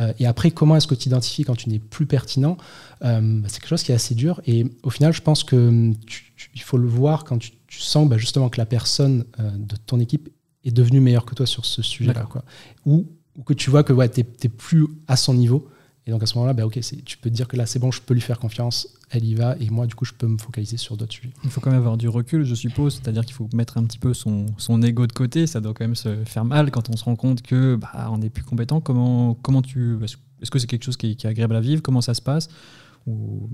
[0.00, 2.56] Euh, et après, comment est-ce que tu identifies quand tu n'es plus pertinent
[3.04, 4.40] euh, bah, C'est quelque chose qui est assez dur.
[4.46, 5.94] Et au final, je pense que hum,
[6.54, 9.98] il faut le voir quand tu, sens bah, justement que la personne euh, de ton
[9.98, 10.30] équipe
[10.64, 12.26] est devenue meilleure que toi sur ce sujet-là.
[12.86, 15.68] Ou, ou, que tu vois que ouais, tu n'es plus à son niveau.
[16.06, 17.90] Et donc à ce moment-là, bah, ok, tu peux te dire que là, c'est bon,
[17.90, 20.36] je peux lui faire confiance, elle y va, et moi, du coup, je peux me
[20.36, 21.32] focaliser sur d'autres sujets.
[21.44, 23.98] Il faut quand même avoir du recul, je suppose, c'est-à-dire qu'il faut mettre un petit
[23.98, 26.96] peu son, son ego de côté, ça doit quand même se faire mal quand on
[26.96, 28.80] se rend compte que bah, on n'est plus compétent.
[28.80, 29.96] Comment, comment tu.
[30.42, 31.80] Est-ce que c'est quelque chose qui est, agréable à vivre?
[31.80, 32.48] Comment ça se passe?
[33.06, 33.48] Ou...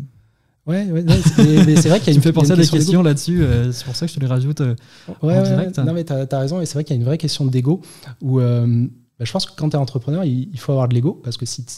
[0.67, 2.15] Ouais, ouais c'est vrai qu'il y a une.
[2.15, 4.21] Tu me fais penser à des questions là-dessus, euh, c'est pour ça que je te
[4.21, 4.75] les rajoute euh,
[5.23, 5.79] ouais, en direct.
[5.79, 7.81] non, mais tu as, raison, et c'est vrai qu'il y a une vraie question d'ego
[8.21, 8.41] où.
[8.41, 8.89] Euh,
[9.21, 11.45] bah, je pense que quand tu es entrepreneur, il, faut avoir de l'ego, parce que
[11.45, 11.73] si tu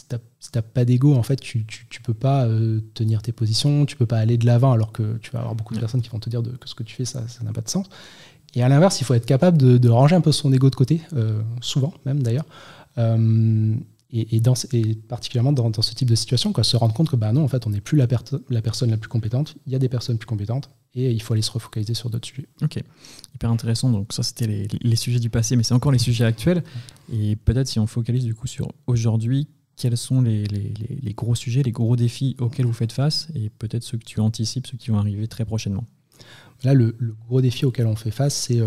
[0.55, 4.05] n'as pas d'ego, en fait, tu ne peux pas euh, tenir tes positions, tu peux
[4.05, 6.29] pas aller de l'avant, alors que tu vas avoir beaucoup de personnes qui vont te
[6.29, 7.87] dire que ce que tu fais, ça n'a pas de sens.
[8.55, 11.01] Et à l'inverse, il faut être capable de, ranger un peu son ego de côté,
[11.17, 12.45] euh, souvent même d'ailleurs,
[12.97, 13.75] euh,
[14.13, 17.33] et, dans, et, particulièrement dans, ce type de situation, quoi, se rendre compte que bah
[17.33, 18.07] non, en fait, on n'est plus la,
[18.49, 21.33] la personne la plus compétente, il y a des personnes plus compétentes, et il faut
[21.33, 22.47] aller se refocaliser sur d'autres sujets.
[22.61, 22.79] Ok,
[23.33, 23.89] hyper intéressant.
[23.89, 26.63] Donc ça, c'était les, sujets du passé, mais c'est encore les sujets actuels.
[27.11, 30.45] Et peut-être si on focalise du coup sur aujourd'hui, quels sont les,
[31.15, 34.67] gros sujets, les gros défis auxquels vous faites face, et peut-être ceux que tu anticipes,
[34.67, 35.85] ceux qui vont arriver très prochainement.
[36.63, 36.95] Là, le,
[37.27, 38.59] gros défi auquel on fait face, c'est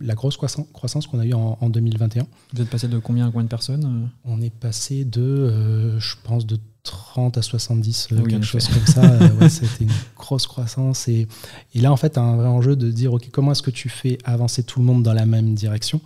[0.00, 2.26] la grosse croissance qu'on a eue en, 2021.
[2.54, 6.46] Vous êtes passé de combien à combien de personnes On est passé de, je pense,
[6.46, 9.02] de 30 à 70, ah quelque chose comme ça.
[9.48, 11.08] C'était une grosse croissance.
[11.08, 11.28] Et,
[11.74, 14.62] là, en fait, un vrai enjeu de dire, OK, comment est-ce que tu fais avancer
[14.62, 16.00] tout le monde dans la même direction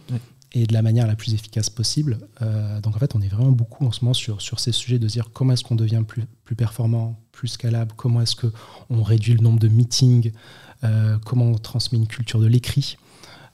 [0.52, 2.18] et de la manière la plus efficace possible?
[2.42, 4.98] Euh, donc en fait, on est vraiment beaucoup en ce moment sur, sur ces sujets
[4.98, 9.34] de dire comment est-ce qu'on devient plus, plus performant, plus scalable, comment est-ce qu'on réduit
[9.34, 10.32] le nombre de meetings,
[10.84, 12.96] euh, comment on transmet une culture de l'écrit.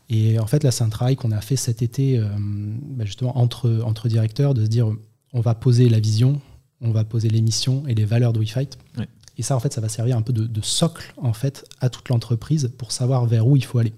[0.09, 3.39] Et en fait, là, c'est un travail qu'on a fait cet été, euh, bah, justement,
[3.39, 4.89] entre, entre directeurs, de se dire
[5.33, 6.41] on va poser la vision,
[6.81, 8.77] on va poser les missions et les valeurs de WeFight.
[9.39, 11.89] Et ça, en fait, ça va servir un peu de, de socle en fait, à
[11.89, 13.95] toute l'entreprise pour savoir vers où il faut aller.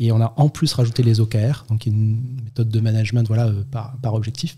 [0.00, 3.62] Et on a en plus rajouté les OKR, donc une méthode de management voilà, euh,
[3.70, 4.56] par, objectif.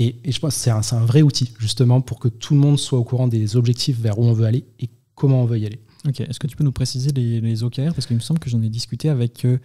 [0.00, 2.80] Et, je pense que c'est un, un, vrai outil, justement, pour que tout le monde
[2.80, 5.66] soit au courant des objectifs vers où on veut aller et comment on veut y
[5.66, 5.80] aller.
[6.06, 8.62] Ok, est-ce que tu peux nous préciser les, OKR Parce qu'il me semble que j'en
[8.62, 9.58] ai discuté avec, euh,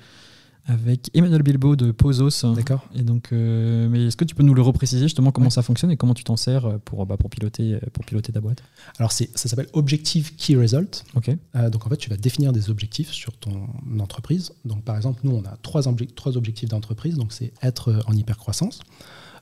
[0.66, 2.54] avec Emmanuel Bilbao de Pozos.
[2.56, 2.88] D'accord.
[2.96, 5.92] Et donc, euh, mais est-ce que tu peux nous le repréciser justement comment ça fonctionne
[5.92, 8.64] et comment tu t'en sers pour, bah, pour, piloter, pour piloter ta boîte?
[8.98, 11.04] Alors, ça s'appelle Objective Key Result.
[11.16, 11.30] Ok.
[11.56, 13.68] Euh, donc, en fait, tu vas définir des objectifs sur ton
[14.00, 14.54] entreprise.
[14.66, 15.82] Donc, par exemple, nous, on a trois,
[16.16, 17.16] trois objectifs d'entreprise.
[17.16, 18.80] Donc, c'est être en hypercroissance,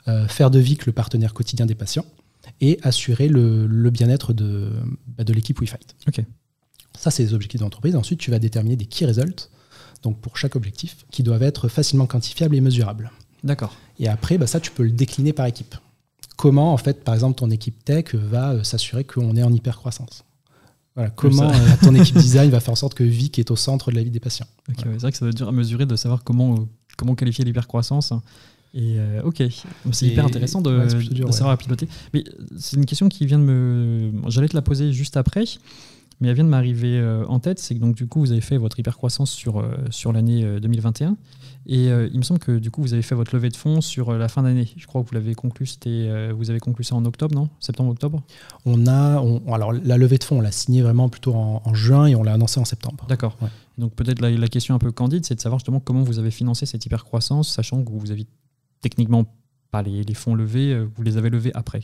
[0.07, 2.05] euh, faire de Vic le partenaire quotidien des patients
[2.59, 4.71] et assurer le, le bien-être de,
[5.07, 5.95] bah, de l'équipe WeFight.
[6.07, 6.23] Ok.
[6.97, 7.95] Ça, c'est les objectifs d'entreprise.
[7.95, 9.49] Ensuite, tu vas déterminer des Key Results
[10.01, 13.11] donc pour chaque objectif, qui doivent être facilement quantifiables et mesurables.
[13.43, 13.75] D'accord.
[13.99, 15.75] Et après, bah, ça, tu peux le décliner par équipe.
[16.37, 20.23] Comment, en fait, par exemple, ton équipe tech va euh, s'assurer qu'on est en hypercroissance?
[20.95, 23.91] Voilà, comment euh, ton équipe design va faire en sorte que Vic est au centre
[23.91, 24.47] de la vie des patients?
[24.77, 26.57] C'est vrai que ça doit être dur à mesurer de savoir comment, euh,
[26.97, 28.13] comment qualifier l'hypercroissance.
[28.73, 29.43] Et ok,
[29.91, 30.87] c'est hyper intéressant de,
[31.31, 31.89] savoir à piloter.
[32.13, 32.23] Mais
[32.57, 34.11] c'est une question qui vient de me.
[34.29, 35.43] J'allais te la poser juste après
[36.21, 38.41] mais elle vient de m'arriver euh, en tête, c'est que donc du coup vous avez
[38.41, 41.15] fait votre hypercroissance sur, euh, sur l'année 2021 euh,
[41.65, 44.13] et il me semble que du coup vous avez fait votre levée de fonds sur
[44.13, 44.71] la fin d'année.
[44.77, 47.49] Je crois que vous l'avez conclu, c'était vous avez conclu ça en octobre, non?
[47.59, 48.21] Septembre-octobre
[48.65, 52.15] On a, alors la levée de fonds, on l'a signée vraiment plutôt en, juin et
[52.15, 53.05] on l'a annoncé en septembre.
[53.09, 53.37] D'accord.
[53.77, 56.31] Donc peut-être la, la, question un peu candide, c'est de savoir justement comment vous avez
[56.31, 58.27] financé cette hypercroissance, sachant que vous avez
[58.81, 59.25] techniquement
[59.71, 61.81] pas les, les fonds levés, vous les avez levés après.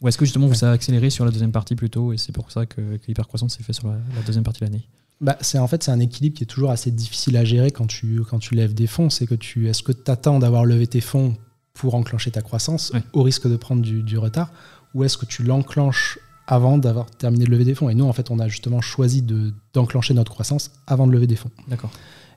[0.00, 2.50] Ou est-ce que justement vous avez accéléré sur la deuxième partie plutôt et c'est pour
[2.50, 4.88] ça que, que l'hypercroissance s'est fait sur la, deuxième partie de l'année?
[5.20, 7.86] Bah, c'est en fait c'est un équilibre qui est toujours assez difficile à gérer quand
[7.86, 9.08] tu quand tu lèves des fonds.
[9.08, 11.36] C'est que tu est-ce que tu attends d'avoir levé tes fonds
[11.72, 14.50] pour enclencher ta croissance au risque de prendre du, retard,
[14.94, 17.88] ou est-ce que tu l'enclenches avant d'avoir terminé de lever des fonds?
[17.88, 21.26] Et nous en fait on a justement choisi de d'enclencher notre croissance avant de lever
[21.26, 21.50] des fonds.
[21.68, 21.90] D'accord.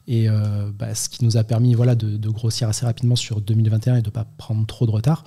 [0.07, 3.41] Et euh, bah, ce qui nous a permis voilà de, de, grossir assez rapidement sur
[3.41, 5.25] 2021 et de ne pas prendre trop de retard.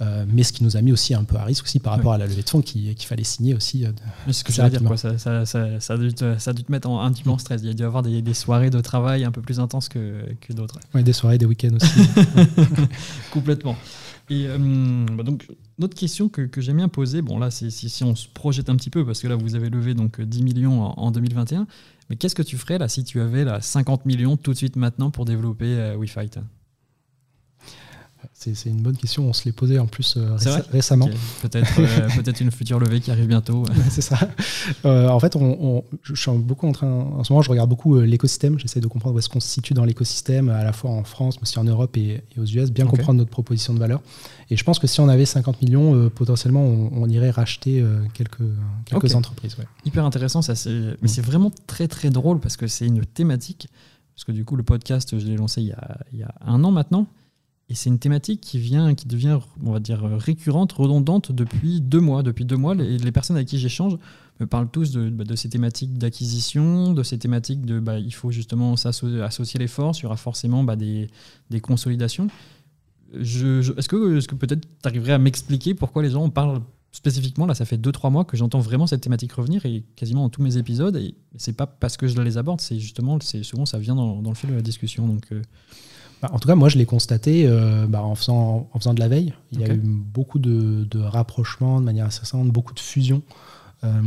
[0.00, 2.12] Euh, mais ce qui nous a mis aussi un peu à risque aussi par rapport
[2.12, 3.84] à la levée de fonds qu'il fallait signer aussi.
[3.84, 3.90] Euh,
[4.30, 4.96] ce que veux dire, quoi.
[4.96, 7.38] Ça, ça, ça, ça, a dû te, ça, a dû te, mettre en, un en
[7.38, 7.62] stress.
[7.62, 10.24] Il y a dû avoir des, des soirées de travail un peu plus intenses que,
[10.40, 10.78] que d'autres.
[10.94, 12.00] Oui, des soirées, des week-ends aussi.
[13.32, 13.76] Complètement.
[14.30, 15.46] Et euh, bah donc,
[15.78, 18.76] notre question que, que j'aime bien poser, bon là, c'est si, on se projette un
[18.76, 21.66] petit peu, parce que là, vous avez levé donc 10 millions en, en 2021,
[22.10, 24.76] mais qu'est-ce que tu ferais là si tu avais là, 50 millions tout de suite
[24.76, 26.38] maintenant pour développer euh, WeFight?
[28.32, 29.28] C'est une bonne question.
[29.28, 30.36] On se l'est posé en plus euh,
[30.70, 31.08] récemment.
[31.42, 33.64] Peut-être euh, peut-être une future levée qui arrive bientôt.
[33.90, 34.18] c'est ça.
[34.84, 36.88] Euh, en fait, on, je suis beaucoup en train.
[36.88, 38.58] En ce moment, je regarde beaucoup l'écosystème.
[38.58, 41.36] J'essaie de comprendre où est-ce qu'on se situe dans l'écosystème, à la fois en France,
[41.36, 42.70] mais aussi en Europe et, aux US.
[42.70, 44.00] Bien comprendre notre proposition de valeur.
[44.50, 48.38] Et je pense que si on avait 50 millions, potentiellement, on, irait racheter quelques,
[48.84, 49.56] quelques entreprises.
[49.84, 50.42] Hyper intéressant.
[50.42, 51.08] Ça, mais mm.
[51.08, 53.68] c'est vraiment très très drôle parce que c'est une thématique.
[54.14, 56.34] Parce que du coup, le podcast, je l'ai lancé il y, a, il y a
[56.44, 57.06] un an maintenant.
[57.70, 62.00] Et c'est une thématique qui vient, qui devient, on va dire, récurrente, redondante depuis deux
[62.00, 62.22] mois.
[62.22, 63.98] Depuis deux mois, les, personnes avec qui j'échange
[64.40, 68.30] me parlent tous de, bah, ces thématiques d'acquisition, de ces thématiques de, bah, il faut
[68.30, 71.10] justement associer les forces, il y aura forcément bah, des,
[71.60, 72.28] consolidations.
[73.12, 77.44] Est-ce que, peut-être tu arriverais à m'expliquer pourquoi les gens en parlent spécifiquement?
[77.44, 80.30] Là, ça fait deux, trois mois que j'entends vraiment cette thématique revenir et quasiment dans
[80.30, 80.96] tous mes épisodes.
[80.96, 84.34] Et c'est pas parce que je les aborde, c'est justement, souvent ça vient dans, le
[84.34, 85.18] fil de la discussion.
[85.32, 85.42] Euh,
[86.22, 89.00] bah, en tout cas, moi, je l'ai constaté euh, bah, en, faisant, en faisant de
[89.00, 89.34] la veille.
[89.52, 93.22] Il y a eu beaucoup de, de, rapprochements de manière assez simple, beaucoup de fusions
[93.84, 94.00] euh,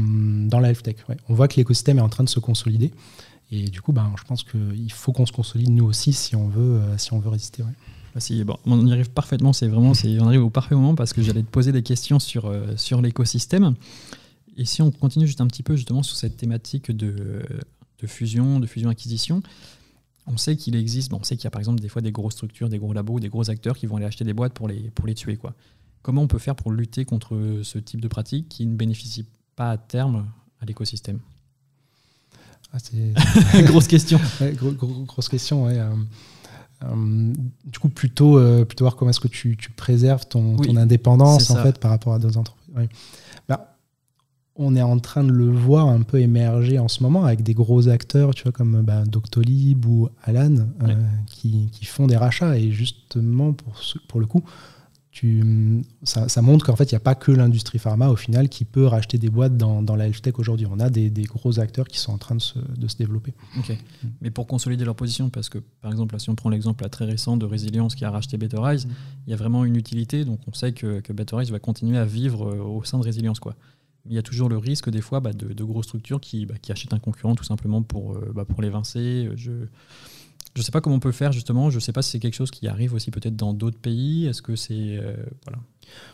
[0.47, 0.95] dans la health tech.
[1.29, 2.91] On voit que l'écosystème est en train de se consolider.
[3.49, 6.47] Et du coup, bah, je pense qu'il faut qu'on se consolide nous aussi si on
[6.47, 7.63] veut, euh, si on veut résister.
[8.17, 11.21] Si, bon, on y arrive parfaitement, c'est vraiment, on arrive au parfait moment parce que
[11.21, 13.75] j'allais te poser des questions sur, sur l'écosystème.
[14.57, 17.41] Et si on continue juste un petit peu justement sur cette thématique de,
[18.01, 19.41] de fusion, de fusion-acquisition,
[20.31, 22.11] on sait qu'il existe, bon, on sait qu'il y a par exemple des fois des
[22.11, 24.67] grosses structures, des gros labos, des gros acteurs qui vont aller acheter des boîtes pour
[24.67, 25.37] les, pour les tuer.
[25.37, 25.53] Quoi.
[26.01, 29.71] Comment on peut faire pour lutter contre ce type de pratique qui ne bénéficie pas
[29.71, 30.27] à terme
[30.59, 31.19] à l'écosystème?
[32.73, 32.77] Ah,
[33.63, 34.19] grosse question.
[35.05, 35.77] grosse question, ouais.
[37.65, 41.91] du coup, plutôt, plutôt voir comment est-ce que tu, préserves ton, indépendance en fait par
[41.91, 42.61] rapport à d'autres entreprises
[44.55, 47.53] on est en train de le voir un peu émerger en ce moment avec des
[47.53, 52.57] gros acteurs, tu vois, comme bah, Doctolib ou Alan, euh, qui, font des rachats.
[52.57, 53.73] Et justement, pour,
[54.07, 54.43] pour le coup,
[55.11, 58.63] tu, ça, montre qu'en fait, il n'y a pas que l'industrie pharma, au final, qui
[58.63, 60.67] peut racheter des boîtes dans, dans la health tech aujourd'hui.
[60.69, 63.33] On a des, gros acteurs qui sont en train de se, de se développer.
[63.57, 63.77] Ok.
[64.21, 67.35] Mais pour consolider leur position, parce que, par exemple, si on prend l'exemple très récent
[67.35, 68.89] de Resilience qui a racheté Betterize, mm.
[69.27, 70.23] il y a vraiment une utilité.
[70.23, 73.39] Donc, on sait que, que Betterize va continuer à vivre euh, au sein de Resilience.
[73.39, 73.55] Quoi
[74.09, 76.71] il y a toujours le risque des fois bah, de, grosses structures qui, bah, qui,
[76.71, 79.29] achètent un concurrent tout simplement pour, euh, bah, pour l'évincer.
[79.35, 81.69] Je ne sais pas comment on peut faire justement.
[81.69, 84.25] Je ne sais pas si c'est quelque chose qui arrive aussi peut-être dans d'autres pays.
[84.25, 85.59] Est-ce que c'est euh, voilà.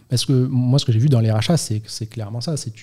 [0.09, 2.57] Parce que moi, ce que j'ai vu dans les rachats, c'est c'est clairement ça.
[2.57, 2.73] C'est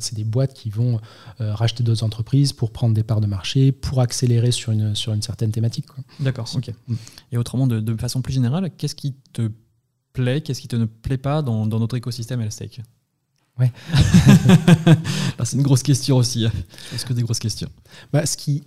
[0.00, 1.00] c'est des boîtes qui vont
[1.40, 5.12] euh, racheter d'autres entreprises pour prendre des parts de marché, pour accélérer sur une sur
[5.12, 5.86] une certaine thématique.
[6.20, 6.48] D'accord.
[6.54, 6.72] Ok.
[6.86, 6.94] Mm.
[7.32, 9.50] Et autrement, de, de, façon plus générale, qu'est-ce qui te
[10.12, 12.80] plaît, qu'est-ce qui te ne plaît pas dans, dans notre écosystème Elstech
[13.58, 13.72] Ouais.
[15.38, 16.46] Ah, c'est une grosse question aussi.
[16.46, 16.52] Hein.
[16.94, 17.68] Est-ce que des grosses questions?
[18.12, 18.62] Bah, ce, qui,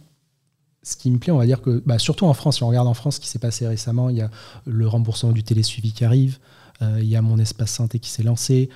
[0.83, 2.87] ce qui me plaît, on va dire que, bah, surtout en France, si on regarde
[2.87, 4.29] en France ce qui s'est passé récemment, il y a
[4.65, 6.39] le remboursement du télésuivi qui arrive,
[6.81, 8.69] euh, il y a mon espace santé qui s'est lancé.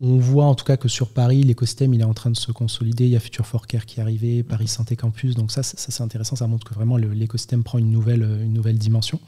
[0.00, 2.52] On voit en tout cas que sur Paris, l'écosystème il est en train de se
[2.52, 3.04] consolider.
[3.06, 5.34] Il y a Future for Care qui est arrivé, Paris Santé Campus.
[5.34, 6.36] Donc ça, ça c'est intéressant.
[6.36, 9.18] Ça montre que vraiment l'écosystème prend une nouvelle, une nouvelle dimension.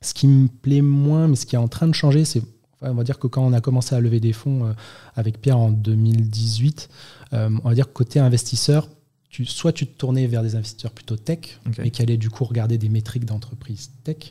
[0.00, 2.42] Ce qui me plaît moins, mais ce qui est en train de changer, c'est
[2.82, 4.72] on va dire que quand on a commencé à lever des fonds euh,
[5.14, 6.88] avec Pierre en 2018,
[7.32, 8.88] euh, on va dire que côté investisseur,
[9.28, 12.44] tu, soit tu te tournais vers des investisseurs plutôt tech, et qui allaient du coup
[12.44, 14.30] regarder des métriques d'entreprise tech,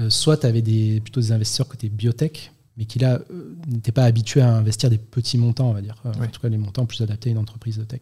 [0.00, 3.20] euh, soit tu avais des, plutôt des investisseurs côté biotech, mais qui là
[3.68, 6.02] n'étaient pas habitués à investir des petits montants, on va dire.
[6.04, 8.00] En tout cas, les montants plus adaptés à une entreprise de tech.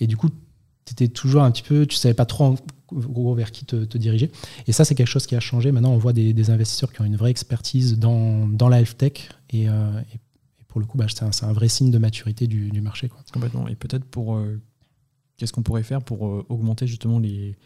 [0.00, 0.30] Et du coup,
[0.92, 2.56] étais toujours un petit peu, tu savais pas trop
[3.34, 4.30] vers qui te, diriger.
[4.66, 5.72] Et ça, c'est quelque chose qui a changé.
[5.72, 9.28] Maintenant, on voit des, investisseurs qui ont une vraie expertise dans, dans la health tech.
[9.50, 10.00] Et, euh,
[10.68, 13.10] pour le coup, bah, c'est un, vrai signe de maturité du, marché.
[13.32, 13.68] Complètement.
[13.68, 14.36] Et peut-être pour.
[14.36, 14.60] Euh,
[15.36, 17.56] qu'est-ce qu'on pourrait faire pour euh, augmenter justement les,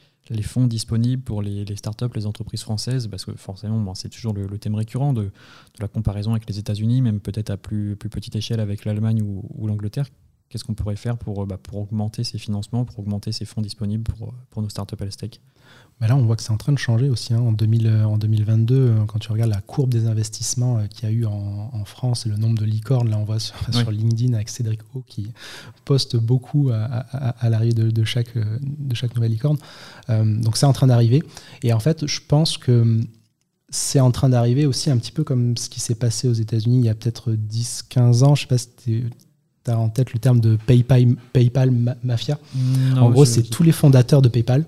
[0.43, 3.09] fonds disponibles pour les, startups, les entreprises françaises?
[3.09, 5.31] Parce que forcément, c'est toujours le, thème récurrent de,
[5.79, 9.67] la comparaison avec les États-Unis, même peut-être à plus, plus petite échelle avec l'Allemagne ou
[9.67, 10.07] l'Angleterre.
[10.53, 14.03] Qu'est-ce qu'on pourrait faire pour, bah, pour augmenter ces financements, pour augmenter ces fonds disponibles
[14.03, 15.41] pour, pour nos startups à la stake?
[15.99, 17.33] Bah Là, on voit que c'est en train de changer aussi.
[17.33, 17.41] Hein.
[17.41, 21.09] En, 2000, euh, en 2022, euh, quand tu regardes la courbe des investissements euh, qu'il
[21.09, 24.35] y a eu en, France et le nombre de licornes, là, on voit sur, LinkedIn
[24.35, 25.33] avec Cédric O qui
[25.87, 29.57] poste beaucoup à, l'arrivée de, chaque, de chaque nouvelle licorne.
[30.09, 31.23] donc, c'est en train d'arriver.
[31.63, 33.01] Et en fait, je pense que
[33.71, 36.81] c'est en train d'arriver aussi un petit peu comme ce qui s'est passé aux États-Unis
[36.81, 38.35] il y a peut-être 10-15 ans.
[38.35, 39.05] Je ne sais pas si
[39.65, 42.39] tu as en tête le terme de PayPal, PayPal Mafia.
[42.97, 44.65] en gros, c'est tous les fondateurs de PayPal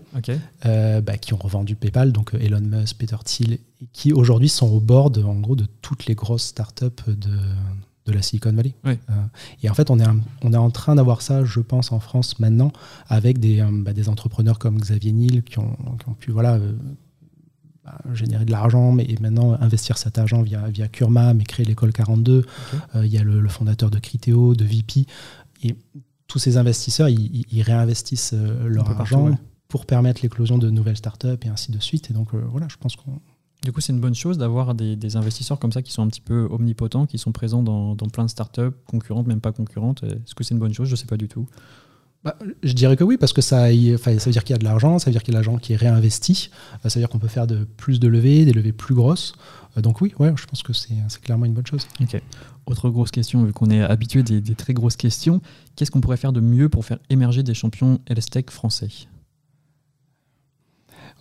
[0.66, 3.58] euh, bah, qui ont revendu PayPal, donc euh, Elon Musk, Peter Thiel,
[3.92, 7.14] qui aujourd'hui sont au bord de, en gros, de toutes les grosses startups de,
[8.06, 8.74] de la Silicon Valley.
[8.86, 8.94] Euh,
[9.62, 10.06] et en fait, on est,
[10.42, 12.72] on est en train d'avoir ça, je pense, en France maintenant,
[13.08, 16.58] avec des, bah, des entrepreneurs comme Xavier Niel qui ont, qui ont pu voilà,
[17.84, 21.92] bah, générer de l'argent, mais maintenant investir cet argent via, via Kurma, mais créer l'école
[21.92, 22.46] 42.
[22.94, 25.06] Euh, il y a le, fondateur de Criteo, de VP.
[25.62, 25.76] Et
[26.26, 29.36] tous ces investisseurs, ils, réinvestissent euh, leur argent
[29.68, 32.10] pour permettre l'éclosion de nouvelles startups et ainsi de suite.
[32.10, 33.20] Et donc euh, voilà, je pense qu'on.
[33.62, 36.20] Du coup, c'est une bonne chose d'avoir des, investisseurs comme ça qui sont un petit
[36.20, 40.04] peu omnipotents, qui sont présents dans, dans plein de startups, concurrentes, même pas concurrentes.
[40.04, 40.88] Est-ce que c'est une bonne chose?
[40.88, 41.48] Je ne sais pas du tout.
[42.24, 44.64] Bah, je dirais que oui, parce que ça, ça veut dire qu'il y a de
[44.64, 47.02] l'argent, ça veut dire qu'il y a de l'argent qui est réinvesti, euh, ça veut
[47.02, 49.34] dire qu'on peut faire de plus de levées, des levées plus grosses.
[49.76, 51.86] Euh, donc oui, ouais, je pense que c'est clairement une bonne chose.
[52.64, 55.42] Autre grosse question, vu qu'on est habitué des, des, très grosses questions,
[55.76, 58.88] qu'est-ce qu'on pourrait faire de mieux pour faire émerger des champions LSTEC français?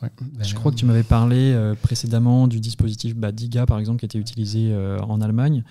[0.02, 4.00] Je ben, crois que tu m'avais parlé euh, précédemment du dispositif bah, DIGA, par exemple,
[4.00, 5.66] qui était utilisé en Allemagne.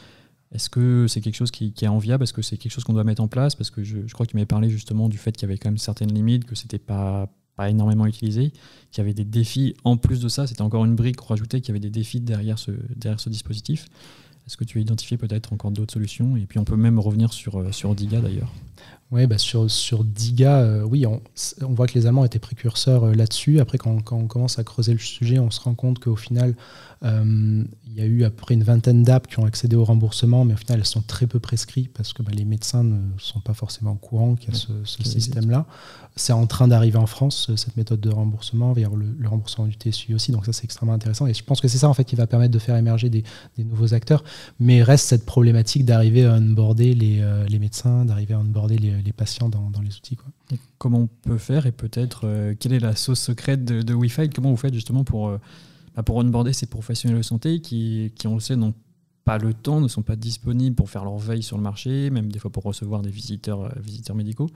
[0.53, 2.25] Est-ce que c'est quelque chose qui, est enviable?
[2.25, 3.55] Est-ce que c'est quelque chose qu'on doit mettre en place?
[3.55, 5.71] Parce que je, crois que tu m'avais parlé justement du fait qu'il y avait quand
[5.71, 8.51] même certaines limites, que c'était pas pas énormément utilisé,
[8.91, 11.69] qu'il y avait des défis en plus de ça, c'était encore une brique rajoutée, qu'il
[11.69, 13.89] y avait des défis derrière ce, derrière ce dispositif.
[14.47, 16.37] Est-ce que tu as identifié peut-être encore d'autres solutions?
[16.37, 18.53] Et puis on peut même revenir sur, euh, sur Diga d'ailleurs.
[19.13, 21.21] Oui, bah sur, sur Diga, euh, oui, on,
[21.69, 23.61] voit que les Allemands étaient précurseurs euh, là-dessus.
[23.61, 26.55] Après, quand, quand, on commence à creuser le sujet, on se rend compte qu'au final,
[27.05, 29.85] euh, il y a eu à peu près une vingtaine d'apps qui ont accédé au
[29.85, 33.01] remboursement, mais au final, elles sont très peu prescrites parce que bah, les médecins ne
[33.19, 35.67] sont pas forcément au courant qu'il y a ce, système-là.
[36.17, 40.15] C'est en train d'arriver en France, cette méthode de remboursement, vers le, remboursement du TSU
[40.15, 41.27] aussi, donc ça, c'est extrêmement intéressant.
[41.27, 43.25] Et je pense que c'est ça, en fait, qui va permettre de faire émerger des,
[43.59, 44.25] nouveaux acteurs.
[44.59, 49.13] Mais reste cette problématique d'arriver à onboarder les, les médecins, d'arriver à onboarder les les
[49.13, 50.17] patients dans, les outils.
[50.17, 50.29] Quoi.
[50.79, 54.51] comment on peut faire et peut-être quelle est la sauce secrète de, de Wi-Fi Comment
[54.51, 55.39] vous faites justement pour,
[55.97, 58.75] bah, pour onboarder ces professionnels de santé qui, qui on le sait, n'ont
[59.25, 62.31] pas le temps, ne sont pas disponibles pour faire leur veille sur le marché, même
[62.31, 64.49] des fois pour recevoir des visiteurs, visiteurs médicaux?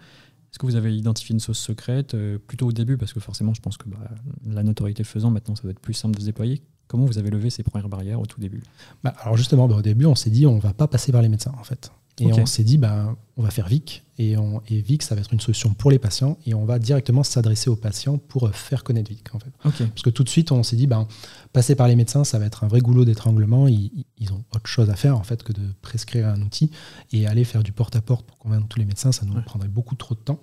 [0.57, 2.97] Est-ce que vous avez identifié une sauce secrète euh, plutôt au début?
[2.97, 3.99] Parce que forcément, je pense que bah,
[4.47, 6.63] la notoriété faisant, maintenant, ça doit être plus simple de se déployer.
[6.87, 8.63] Comment vous avez levé ces premières barrières au tout début?
[9.05, 11.29] Bah, Alors justement, bah, au début, on s'est dit, on va pas passer par les
[11.29, 11.93] médecins, en fait.
[12.19, 14.03] Et on s'est dit, bah, on va faire VIC.
[14.19, 16.39] Et, on, et, VIC, ça va être une solution pour les patients.
[16.47, 19.35] Et on va directement s'adresser aux patients pour euh, faire connaître VIC.
[19.35, 19.51] En fait.
[19.63, 21.07] Parce que tout de suite, on s'est dit, bah,
[21.53, 23.69] passer par les médecins, ça va être un vrai goulot d'étranglement.
[23.69, 26.71] Ils, ils, ont autre chose à faire en fait, que de prescrire un outil.
[27.13, 30.15] Et aller faire du porte-à-porte pour convaincre tous les médecins, ça nous prendrait beaucoup trop
[30.15, 30.41] de temps.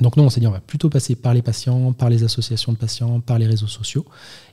[0.00, 2.72] Donc nous, on s'est dit, on va plutôt passer par les patients, par les associations
[2.72, 4.04] de patients, par les réseaux sociaux.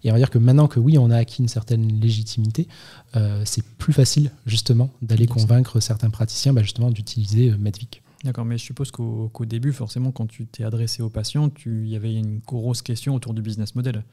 [0.04, 2.68] Et on va dire que maintenant que oui, on a acquis une certaine légitimité,
[3.16, 8.02] euh, c'est plus facile justement d'aller convaincre certains praticiens bah, justement d'utiliser euh, Medvic.
[8.24, 11.98] D'accord, mais je suppose qu'au début, forcément, quand tu t'es adressé aux patients, il y
[11.98, 14.04] avait une grosse question autour du business model.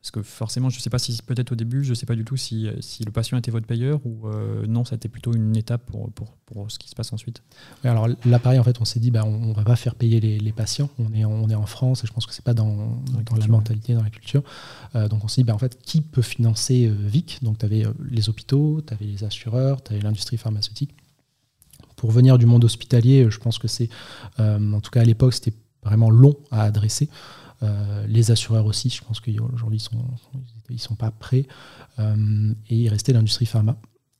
[0.00, 2.14] Parce que forcément, je ne sais pas si peut-être au début, je ne sais pas
[2.14, 5.08] du tout si, si, le patient était votre payeur ou euh, non, ça a été
[5.08, 7.42] plutôt une étape pour, pour, pour, ce qui se passe ensuite.
[7.82, 10.20] alors là, pareil, en fait, on s'est dit, bah, on ne va pas faire payer
[10.20, 10.88] les, les, patients.
[11.00, 13.36] On est, on est en France et je pense que ce n'est pas dans, dans,
[13.36, 14.44] la mentalité, dans la culture.
[14.94, 17.42] Euh, donc on s'est dit, bah, en fait, qui peut financer euh, VIC?
[17.42, 20.94] Donc tu avais les hôpitaux, tu avais les assureurs, tu avais l'industrie pharmaceutique.
[21.96, 23.88] Pour venir du monde hospitalier, je pense que c'est,
[24.38, 27.08] en tout cas à l'époque, c'était vraiment long à adresser.
[27.62, 31.46] Euh, les assureurs aussi, je pense qu'aujourd'hui, ils ne sont, pas prêts.
[31.98, 33.76] Euh, et il restait l'industrie pharma.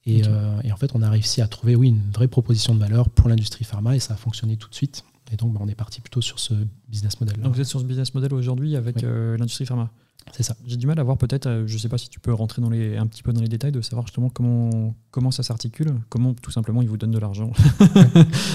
[0.07, 3.11] Euh, et, en fait, on a réussi à trouver oui, une vraie proposition de valeur
[3.11, 5.05] pour l'industrie pharma et ça a fonctionné tout de suite.
[5.31, 6.55] Et donc, bah, on est parti plutôt sur ce
[6.88, 7.38] business model.
[7.40, 9.92] Donc, vous êtes sur ce business model aujourd'hui avec l'industrie pharma
[10.32, 10.56] c'est ça.
[10.66, 12.62] J'ai du mal à voir peut-être, euh, je ne sais pas si tu peux rentrer
[12.62, 15.94] dans les, un petit peu dans les détails de savoir justement comment, comment ça s'articule,
[16.08, 17.52] comment tout simplement ils vous donnent de l'argent.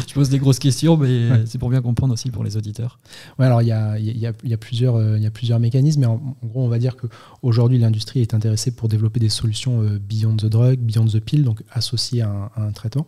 [0.08, 3.00] je pose des grosses questions, mais c'est pour bien comprendre aussi pour les auditeurs.
[3.40, 6.02] Ouais, alors il y a, y, a, y a, plusieurs, euh, y a plusieurs mécanismes,
[6.02, 10.00] mais en, gros on va dire qu'aujourd'hui l'industrie est intéressée pour développer des solutions euh,
[10.00, 13.06] beyond the drug, beyond the pill, donc associées à un, traitement.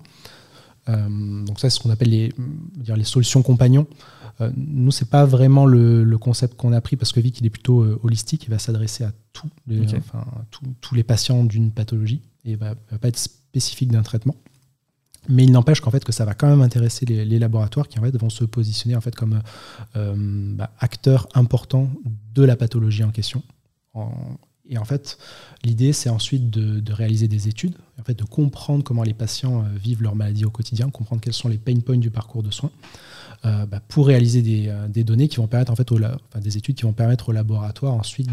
[0.88, 2.34] Donc ça c'est ce qu'on appelle les,
[2.76, 3.88] dire les solutions compagnons.
[4.42, 7.50] Euh, nous, c'est pas vraiment le, concept qu'on a pris parce que Vic, il est
[7.50, 9.86] plutôt euh, holistique, il va s'adresser à tous les,
[10.82, 14.36] tous les patients d'une pathologie et il va, va pas être spécifique d'un traitement.
[15.28, 18.04] Mais il n'empêche qu'en fait que ça va quand même intéresser les, laboratoires qui en
[18.04, 19.42] fait vont se positionner en fait comme
[19.96, 20.14] euh,
[20.56, 21.90] bah, acteurs importants
[22.34, 23.44] de la pathologie en question.
[24.70, 25.18] Et en fait,
[25.64, 30.02] l'idée c'est ensuite de, réaliser des études, en fait de comprendre comment les patients vivent
[30.02, 32.72] leur maladie au quotidien, comprendre quels sont les pain points du parcours de soins,
[33.46, 36.00] euh, bah, pour réaliser des, euh, des, données qui vont permettre en fait au,
[36.40, 38.30] des études qui vont permettre au laboratoire ensuite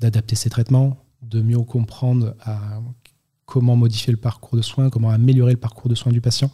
[0.00, 2.34] d'adapter ses traitements, de mieux comprendre
[3.46, 6.50] comment modifier le parcours de soins, comment améliorer le parcours de soins du patient.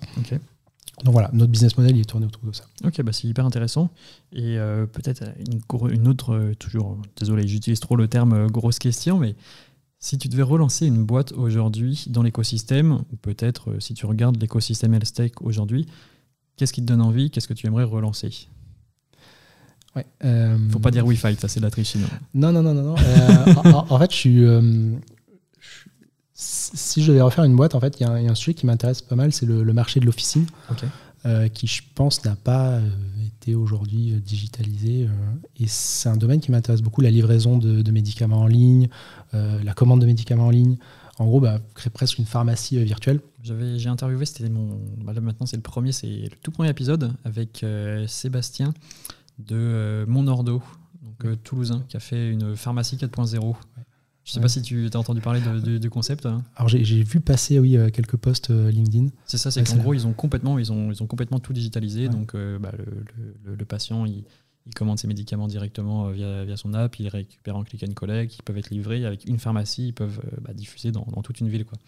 [1.05, 2.65] Donc voilà, notre business model il est tourné autour de ça.
[2.85, 3.91] Ok, bah c'est hyper intéressant.
[4.33, 5.61] Et euh, peut-être une,
[5.93, 9.37] une, autre, toujours, désolé, j'utilise trop le terme grosse question, mais
[10.01, 14.95] si tu devais relancer une boîte aujourd'hui dans l'écosystème, ou peut-être si tu regardes l'écosystème
[14.95, 15.87] HealthTech aujourd'hui,
[16.59, 18.31] Qu'est-ce qui te donne envie Qu'est-ce que tu aimerais relancer?
[19.95, 20.05] Ouais.
[20.25, 20.59] Euh...
[20.71, 21.97] Faut pas dire Wi-Fi, ça c'est de la triche
[22.35, 22.83] Non, non, non, non.
[22.83, 22.97] non.
[22.99, 23.55] Euh,
[23.89, 24.45] en, fait, euh, je suis.
[26.40, 29.03] Si je devais refaire une boîte, en fait, il y, a un sujet qui m'intéresse
[29.03, 30.46] pas mal, c'est le, marché de l'officine,
[31.27, 32.81] euh, qui, je pense, n'a pas
[33.27, 35.09] été aujourd'hui digitalisé.
[35.59, 38.88] et c'est un domaine qui m'intéresse beaucoup, la livraison de, médicaments en ligne,
[39.33, 40.77] la commande de médicaments en ligne.
[41.18, 43.20] En gros, bah, créer presque une pharmacie virtuelle.
[43.42, 44.79] J'ai interviewé, c'était mon.
[44.98, 48.74] Bah maintenant, c'est le premier, c'est le tout premier épisode avec euh, Sébastien
[49.38, 50.62] de euh, Monordo,
[51.03, 53.55] donc euh, toulousain, qui a fait une pharmacie 4.0.
[54.29, 55.41] Je ne sais pas si tu as entendu parler
[55.79, 56.27] du concept.
[56.27, 56.45] Hein.
[56.55, 59.07] Alors j'ai vu passer oui quelques posts LinkedIn.
[59.25, 62.11] C'est ça, c'est qu'en gros ils ont complètement ils ont ils ont complètement tout digitalisé.
[62.11, 64.25] Donc bah, le, le, patient il,
[64.67, 68.37] il, commande ses médicaments directement via, via, son app, il récupère en click and collect,
[68.37, 71.49] ils peuvent être livrés avec une pharmacie, ils peuvent bah, diffuser dans, dans, toute une
[71.49, 71.79] ville quoi.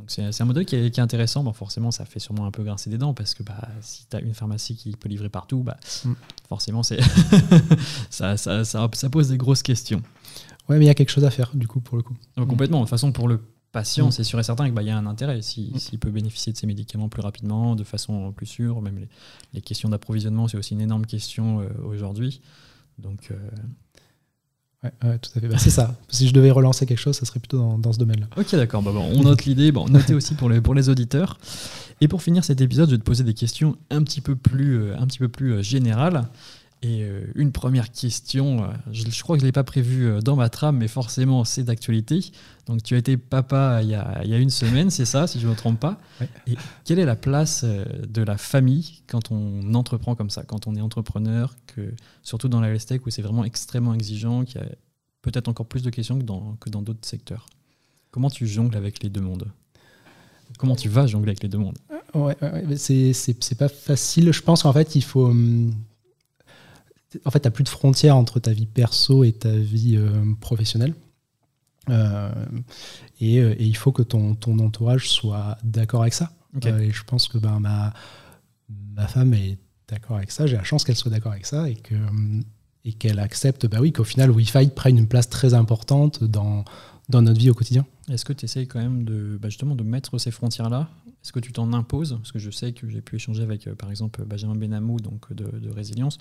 [0.00, 1.44] Donc c'est un modèle qui est, intéressant.
[1.44, 4.16] Bon, forcément, ça fait sûrement un peu grincer des dents parce que bah, si tu
[4.16, 6.12] as une pharmacie qui peut livrer partout, bah, mm.
[6.48, 6.82] forcément,
[8.10, 10.02] ça, ça, ça, ça, pose des grosses questions.
[10.70, 12.16] Ouais, mais il y a quelque chose à faire, du coup, pour le coup.
[12.36, 12.78] complètement.
[12.78, 13.40] De toute façon, pour le
[13.72, 14.12] patient, mm.
[14.12, 15.38] c'est sûr et certain qu'il bah, y a un intérêt.
[15.38, 15.42] Mm.
[15.42, 19.06] S'il si, peut bénéficier de ses médicaments plus rapidement, de façon plus sûre, même
[19.52, 22.40] les, questions d'approvisionnement, c'est aussi une énorme question euh, aujourd'hui.
[22.98, 23.36] Donc, euh,
[24.82, 25.48] Ouais, tout à fait.
[25.48, 25.94] Bah, c'est ça.
[26.08, 28.28] Si je devais relancer quelque chose, ça serait plutôt dans, dans ce domaine-là.
[28.36, 28.82] Ok, d'accord.
[28.82, 29.72] Bah, bon, on note l'idée.
[29.72, 31.38] Bon, notez aussi pour les, pour les auditeurs.
[32.00, 34.80] Et pour finir cet épisode, je vais te poser des questions un petit peu plus,
[34.80, 36.28] euh, un petit peu plus euh, générales.
[36.82, 40.20] Et euh, une première question, euh, je, crois que je ne l'ai pas prévu euh,
[40.20, 42.20] dans ma trame, mais forcément c'est d'actualité.
[42.66, 45.26] Donc tu as été papa il y a, il y a une semaine, c'est ça,
[45.26, 45.98] si je ne me trompe pas.
[46.46, 46.54] Et
[46.84, 50.80] quelle est la place de la famille quand on entreprend comme ça, quand on est
[50.80, 54.68] entrepreneur, que, surtout dans la tech où c'est vraiment extrêmement exigeant, qu'il y a
[55.20, 57.46] peut-être encore plus de questions que dans que dans d'autres secteurs?
[58.10, 59.50] Comment tu jongles avec les deux mondes?
[60.58, 61.78] Comment tu vas jongler avec les deux mondes?
[62.14, 64.32] Ouais, ouais c'est pas facile.
[64.32, 65.26] Je pense qu'en fait, il faut.
[65.26, 65.72] Hum,
[67.24, 70.10] en fait, tu n'as plus de frontières entre ta vie perso et ta vie euh,
[70.40, 70.94] professionnelle.
[71.88, 72.30] Euh,
[73.20, 76.32] et, euh, et, il faut que ton, ton entourage soit d'accord avec ça.
[76.62, 77.92] et je pense que ben, ma,
[78.68, 79.58] ma femme est
[79.88, 80.46] d'accord avec ça.
[80.46, 81.94] J'ai la chance qu'elle soit d'accord avec ça et que
[82.86, 86.64] et qu'elle accepte bah oui, qu'au final, Wi-Fi prenne une place très importante dans,
[87.10, 87.84] dans notre vie au quotidien.
[88.08, 90.88] Est-ce que tu essayes quand même de, bah justement de mettre ces frontières-là
[91.22, 92.16] Est-ce que tu t'en imposes?
[92.16, 95.58] Parce que je sais que j'ai pu échanger avec, par exemple, Benjamin Benamou donc de,
[95.58, 96.18] de Résilience.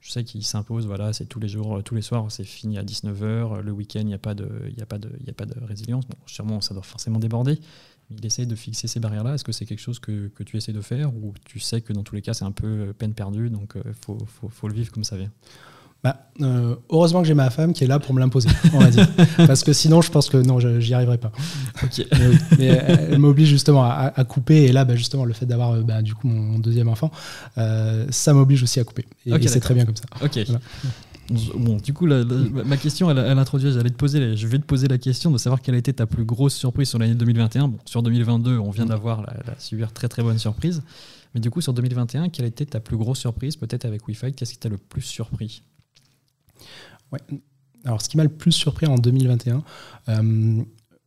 [0.00, 2.78] Je sais qu'il s'impose, voilà, c'est tous les jours, euh, tous les soirs, c'est fini
[2.78, 3.22] à 19h.
[3.22, 4.46] Euh, le week-end, il n'y a, pas de,
[4.78, 6.06] a, a pas de résilience.
[6.06, 7.60] Bon, sûrement, ça doit forcément déborder.
[8.10, 9.34] Il essaye de fixer ces barrières-là.
[9.34, 11.92] Est-ce que c'est quelque chose que, que, tu essaies de faire ou tu sais que
[11.92, 14.74] dans tous les cas, c'est un peu euh, peine perdue, donc il faut, faut, le
[14.74, 15.30] vivre comme ça vient?
[16.02, 18.90] Bah, euh, heureusement que j'ai ma femme qui est là pour me l'imposer, on va
[18.90, 19.06] dire.
[19.36, 21.30] Parce que sinon, je pense que non, j'y arriverai pas.
[22.58, 24.64] Mais, elle m'oblige justement à, couper.
[24.64, 27.10] Et là, bah, justement, le fait d'avoir euh, bah, du coup mon, deuxième enfant,
[27.58, 29.04] euh, ça m'oblige aussi à couper.
[29.26, 30.04] Et, c'est très bien comme ça.
[30.24, 30.38] Ok.
[31.54, 34.88] Bon, du coup, ma question, elle, elle introduit, j'allais te poser, je vais te poser
[34.88, 37.68] la question de savoir quelle a été ta plus grosse surprise sur l'année 2021.
[37.68, 40.82] Bon, sur 2022, on vient d'avoir la, la super très très bonne surprise.
[41.34, 44.32] Mais du coup, sur 2021, quelle a été ta plus grosse surprise, peut-être avec Wi-Fi
[44.32, 45.62] Qu'est-ce qui t'a le plus surpris?
[47.12, 47.20] Ouais.
[47.84, 49.62] Alors, ce qui m'a le plus surpris en 2021,
[50.08, 50.62] euh,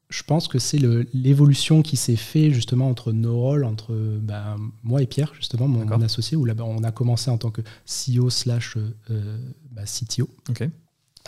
[0.10, 0.80] je pense que c'est
[1.14, 5.90] l'évolution qui s'est fait justement entre nos rôles, entre bah, moi et Pierre, justement, mon,
[6.02, 8.78] associé, où là, on a commencé en tant que CEO slash
[9.10, 9.38] euh,
[9.72, 10.30] bah, CTO.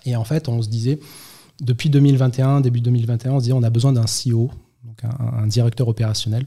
[0.06, 1.00] Et en fait, on se disait,
[1.62, 4.52] depuis 2021, début 2021, on se disait, on a besoin d'un CEO,
[4.84, 6.46] donc un, directeur opérationnel,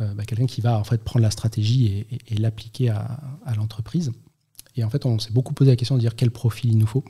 [0.00, 4.12] euh, bah, quelqu'un qui va en fait prendre la stratégie et, l'appliquer à, à l'entreprise.
[4.76, 6.86] Et en fait, on s'est beaucoup posé la question de dire quel profil il nous
[6.86, 7.04] faut.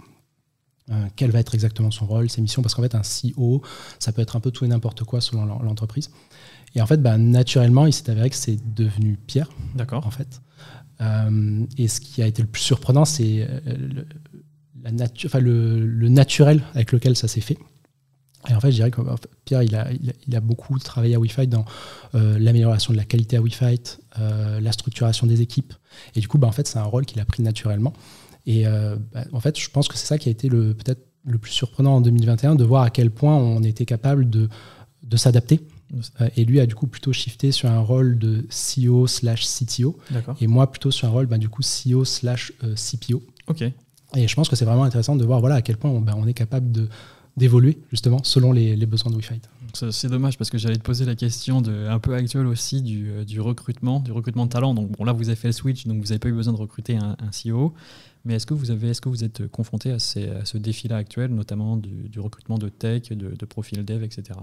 [0.91, 3.63] Euh, quel va être exactement son rôle, ses missions, parce qu'en fait, un CEO,
[3.99, 6.11] ça peut être un peu tout et n'importe quoi selon l'entreprise.
[6.75, 9.49] Et en fait, bah, naturellement, il s'est avéré que c'est devenu Pierre.
[9.75, 10.07] D'accord.
[10.07, 10.43] En fait.
[11.01, 14.07] Euh, et ce qui a été le plus surprenant, c'est euh, le,
[14.83, 17.59] la le, le, naturel avec lequel ça s'est fait.
[18.51, 19.01] Et en fait, je dirais que
[19.47, 19.89] Pierre, il a,
[20.27, 21.65] il a, beaucoup travaillé à Wi-Fi dans
[22.13, 23.81] l'amélioration de la qualité à Wi-Fi,
[24.19, 25.73] la structuration des équipes.
[26.15, 27.95] Et du coup, bah, en fait, c'est un rôle qu'il a pris naturellement.
[28.47, 31.07] Et euh, bah, en fait, je pense que c'est ça qui a été le, peut-être
[31.25, 34.49] le plus surprenant en 2021, de voir à quel point on était capable de,
[35.03, 35.61] de s'adapter.
[36.37, 39.97] Et lui a du coup plutôt shifté sur un rôle de CEO slash CTO.
[40.41, 43.23] Et moi plutôt sur un rôle bah, du coup CEO slash euh, CPO.
[43.47, 43.63] Ok.
[44.17, 46.15] Et je pense que c'est vraiment intéressant de voir voilà, à quel point on, bah,
[46.17, 46.89] on est capable
[47.37, 49.41] d'évoluer justement selon les, les besoins de Wi-Fi.
[49.75, 53.25] C'est dommage parce que j'allais te poser la question de, un peu actuelle aussi du,
[53.25, 54.75] du, recrutement, du recrutement de talent.
[54.75, 56.59] Donc bon, là, vous avez fait le switch, donc vous n'avez pas eu besoin de
[56.59, 57.75] recruter un, CEO.
[58.25, 62.09] Mais est-ce que vous est-ce que vous êtes confronté à, ce défi-là actuel, notamment du,
[62.09, 64.39] du, recrutement de tech, de, de profil dev, etc.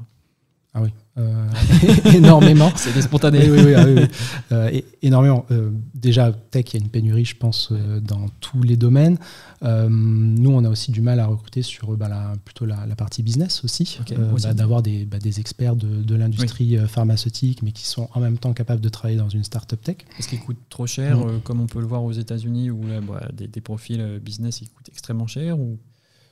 [0.73, 1.47] Ah oui, euh,
[2.15, 2.71] énormément.
[2.77, 3.49] C'est spontané.
[3.49, 4.05] Oui, oui, oui,
[4.49, 5.45] ah euh, énormément.
[5.51, 9.17] Euh, déjà, tech, il y a une pénurie, je pense, dans tous les domaines.
[9.61, 13.65] nous, on a aussi du mal à recruter sur bah, la, plutôt la, partie business
[13.65, 13.99] aussi,
[14.41, 18.37] bah, d'avoir des, bah, des, experts de, de l'industrie pharmaceutique, mais qui sont en même
[18.37, 19.97] temps capables de travailler dans une startup tech.
[20.19, 22.85] Est-ce qu'ils coûtent trop cher, comme on peut le voir aux États-Unis, où
[23.33, 25.77] des, des, profils business, ils coûtent extrêmement cher ou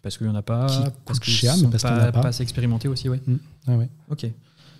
[0.01, 0.67] parce qu'il n'y en a pas,
[1.05, 2.21] parce que cher, mais parce a pas.
[2.21, 3.21] pas assez expérimenté aussi, ouais.
[3.25, 3.37] Mm.
[3.67, 3.89] Ah ouais.
[4.09, 4.27] Ok.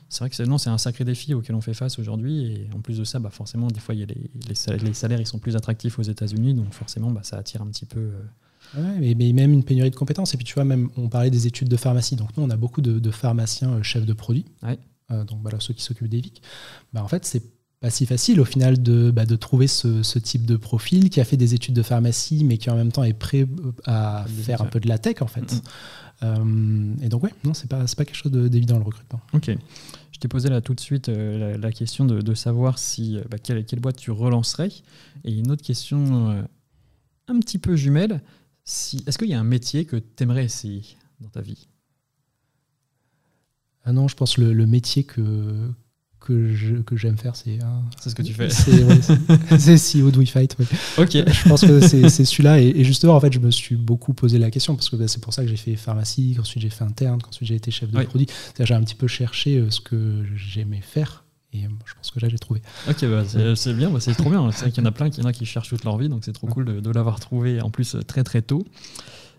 [0.10, 2.46] C'est vrai que c'est un sacré défi auquel on fait face aujourd'hui.
[2.46, 5.28] Et en plus de ça, bah forcément, des fois, y a les, les, salaires, ils
[5.28, 6.56] sont plus attractifs aux États-Unis.
[6.56, 8.12] Donc forcément, bah, ça attire un petit peu.
[8.76, 10.34] Euh, ouais, mais, même une pénurie de compétences.
[10.34, 12.16] Et puis tu vois, même on parlait des études de pharmacie.
[12.16, 14.46] Donc nous, on a beaucoup de, pharmaciens euh, chefs de produits.
[14.64, 14.80] Ouais.
[15.12, 16.42] Euh, donc voilà, ceux qui s'occupent des VIC.
[16.92, 17.44] Bah, en fait, c'est
[17.80, 21.22] pas si facile au final de, bah, de trouver ce, ce, type de profil qui
[21.22, 23.48] a fait des études de pharmacie mais qui en même temps est prêt
[23.86, 25.62] à faire un peu de la tech en fait.
[26.24, 29.22] Euh, et donc ouais, non, c'est pas, pas quelque chose d'évident le recrutement.
[29.34, 29.52] Ok.
[30.12, 33.24] Je t'ai posé là tout de suite euh, la, question de, de, savoir si euh,
[33.30, 34.72] bah, quelle, quelle, boîte tu relancerais.
[35.24, 36.46] Et une autre question
[37.28, 38.22] un petit peu jumelle,
[38.66, 40.84] si, est-ce qu'il y a un métier que tu aimerais essayer
[41.22, 41.68] dans ta vie?
[43.86, 45.72] Ah non, je pense le, le métier que,
[46.30, 47.60] que que j'aime faire, c'est.
[48.00, 48.50] c'est ce que tu fais.
[48.50, 50.56] C'est ouais, CEO de WeFight.
[50.98, 51.12] Ok.
[51.12, 52.60] Je pense que c'est celui-là.
[52.60, 55.22] Et, justement, en fait, je me suis beaucoup posé la question parce que bah, c'est
[55.22, 58.04] pour ça que j'ai fait pharmacie, qu'ensuite j'ai fait interne, qu'ensuite j'ai été chef de
[58.04, 58.28] produit.
[58.60, 61.26] J'ai un petit peu cherché euh, ce que j'aimais faire.
[61.52, 62.62] Et je pense que là, j'ai trouvé.
[62.88, 63.24] Ok, bah,
[63.56, 64.52] c'est bien, bah, c'est trop bien.
[64.52, 66.08] C'est vrai qu'il y en a plein qui, en a qui cherchent toute leur vie,
[66.08, 68.64] donc c'est trop cool de, de l'avoir trouvé en plus très très tôt.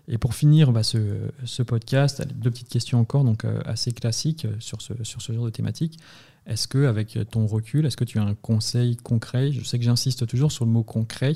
[0.09, 0.97] Et pour finir bah, ce,
[1.45, 5.51] ce, podcast, deux petites questions encore, donc assez classiques sur ce, sur ce genre de
[5.51, 5.99] thématique.
[6.45, 9.51] Est-ce que, avec ton recul, est-ce que tu as un conseil concret?
[9.51, 11.35] Je sais que j'insiste toujours sur le mot concret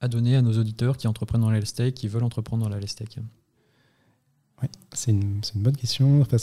[0.00, 4.68] à donner à nos auditeurs qui entreprennent dans la qui veulent entreprendre dans la Oui,
[4.92, 6.20] c'est une, une, bonne question.
[6.20, 6.36] Enfin,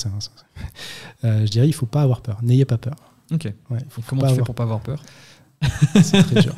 [1.24, 2.40] euh, je dirais il ne faut pas avoir peur.
[2.42, 2.96] N'ayez pas peur.
[3.32, 3.54] Ok.
[3.90, 5.04] faut, Comment tu fais pour pas avoir peur?
[6.02, 6.56] C'est très dur.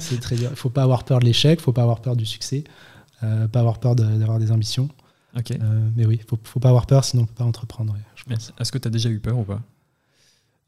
[0.00, 0.48] C'est très dur.
[0.48, 2.24] Il ne faut pas avoir peur de l'échec, il ne faut pas avoir peur du
[2.24, 2.64] succès,
[3.22, 4.88] euh, pas avoir peur d'avoir des ambitions.
[5.36, 5.50] Ok.
[5.50, 7.94] Euh, mais oui, il ne faut, pas avoir peur, sinon on ne peut pas entreprendre.
[8.58, 9.60] Est-ce que tu as déjà eu peur ou pas?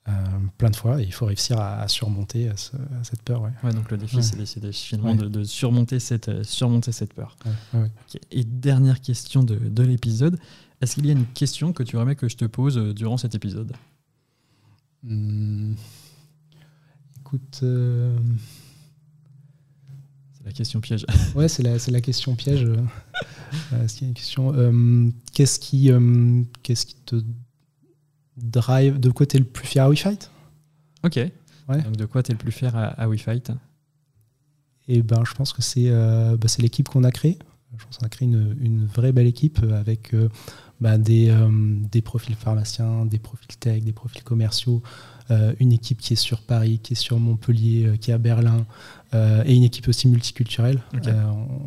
[0.08, 0.12] Euh,
[0.56, 2.54] plein de fois et il faut réussir à, surmonter euh,
[3.02, 3.42] cette peur.
[3.42, 3.72] Ouais.
[3.74, 7.36] donc le défi, c'est finalement de, surmonter, cette, euh, surmonter cette peur.
[8.30, 10.38] Et dernière question de, de l'épisode,
[10.80, 13.34] est-ce qu'il y a une question que tu aimerais que je te pose durant cet
[13.34, 13.74] épisode?
[15.02, 15.74] Hmm.
[17.20, 17.58] Écoute.
[17.60, 18.16] C'est
[20.46, 21.04] la question piège.
[21.34, 22.66] ouais, c'est la, la, question piège.
[23.84, 25.12] Est-ce qu'il y a une question?
[25.34, 25.90] Qu'est-ce qui,
[26.62, 27.22] qu'est-ce qui te
[28.42, 30.30] drive, de quoi tu es le plus fier à WeFight?
[31.04, 31.16] Ok.
[31.16, 31.82] Ouais.
[31.82, 33.50] Donc de quoi tu es le plus fier à, à WeFight?
[34.88, 37.38] Et eh ben, je pense que c'est euh, bah, l'équipe qu'on a créée.
[37.78, 40.28] Je pense qu'on a créé une, une, vraie belle équipe avec euh,
[40.80, 41.48] bah, des, euh,
[41.92, 44.82] des, profils pharmaciens, des profils tech, des profils commerciaux,
[45.30, 48.66] euh, une équipe qui est sur Paris, qui est sur Montpellier, qui est à Berlin,
[49.12, 50.80] et une équipe aussi multiculturelle.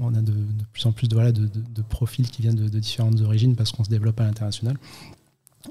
[0.01, 2.79] On, a de, de, plus en plus de, voilà, de, de profils qui viennent de,
[2.79, 4.77] différentes origines parce qu'on se développe à l'international.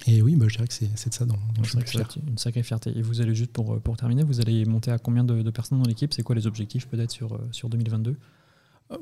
[0.07, 2.09] Et oui, bah, je dirais que c'est de ça dont, je suis fier.
[2.27, 2.97] Une sacrée fierté.
[2.97, 5.89] Et vous allez juste pour, pour terminer, vous allez monter à combien de, personnes dans
[5.89, 6.13] l'équipe?
[6.15, 8.17] C'est quoi les objectifs peut-être sur, euh, sur 2022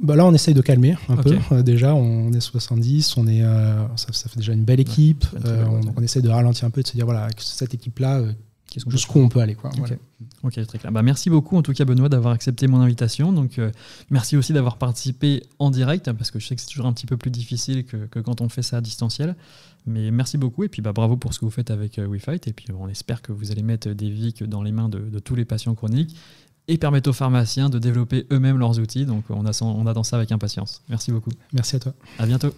[0.00, 1.36] bah là, on essaye de calmer un peu.
[1.50, 5.24] Euh, déjà, on est 70, on est, euh, ça, fait déjà une belle équipe.
[5.44, 8.22] on, on essaye de ralentir un peu, de se dire voilà, cette équipe-là,
[8.86, 9.54] jusqu'où on peut aller.
[9.54, 9.70] Quoi.
[10.42, 10.92] Ok, très clair.
[10.92, 13.32] Bah, merci beaucoup en tout cas Benoît d'avoir accepté mon invitation.
[13.32, 13.60] Donc
[14.10, 17.06] merci aussi d'avoir participé en direct parce que je sais que c'est toujours un petit
[17.06, 19.34] peu plus difficile que, que, quand on fait ça à distanciel.
[19.86, 22.46] Mais merci beaucoup et puis bah, bravo pour ce que vous faites avec euh, WeFight.
[22.48, 25.34] Et puis on espère que vous allez mettre des VIC dans les mains de, tous
[25.34, 26.16] les patients chroniques
[26.68, 29.06] et permettre aux pharmaciens de développer eux-mêmes leurs outils.
[29.06, 30.82] Donc on attend ça avec impatience.
[30.88, 31.30] Merci beaucoup.
[31.52, 31.94] Merci à toi.
[32.18, 32.54] À bientôt.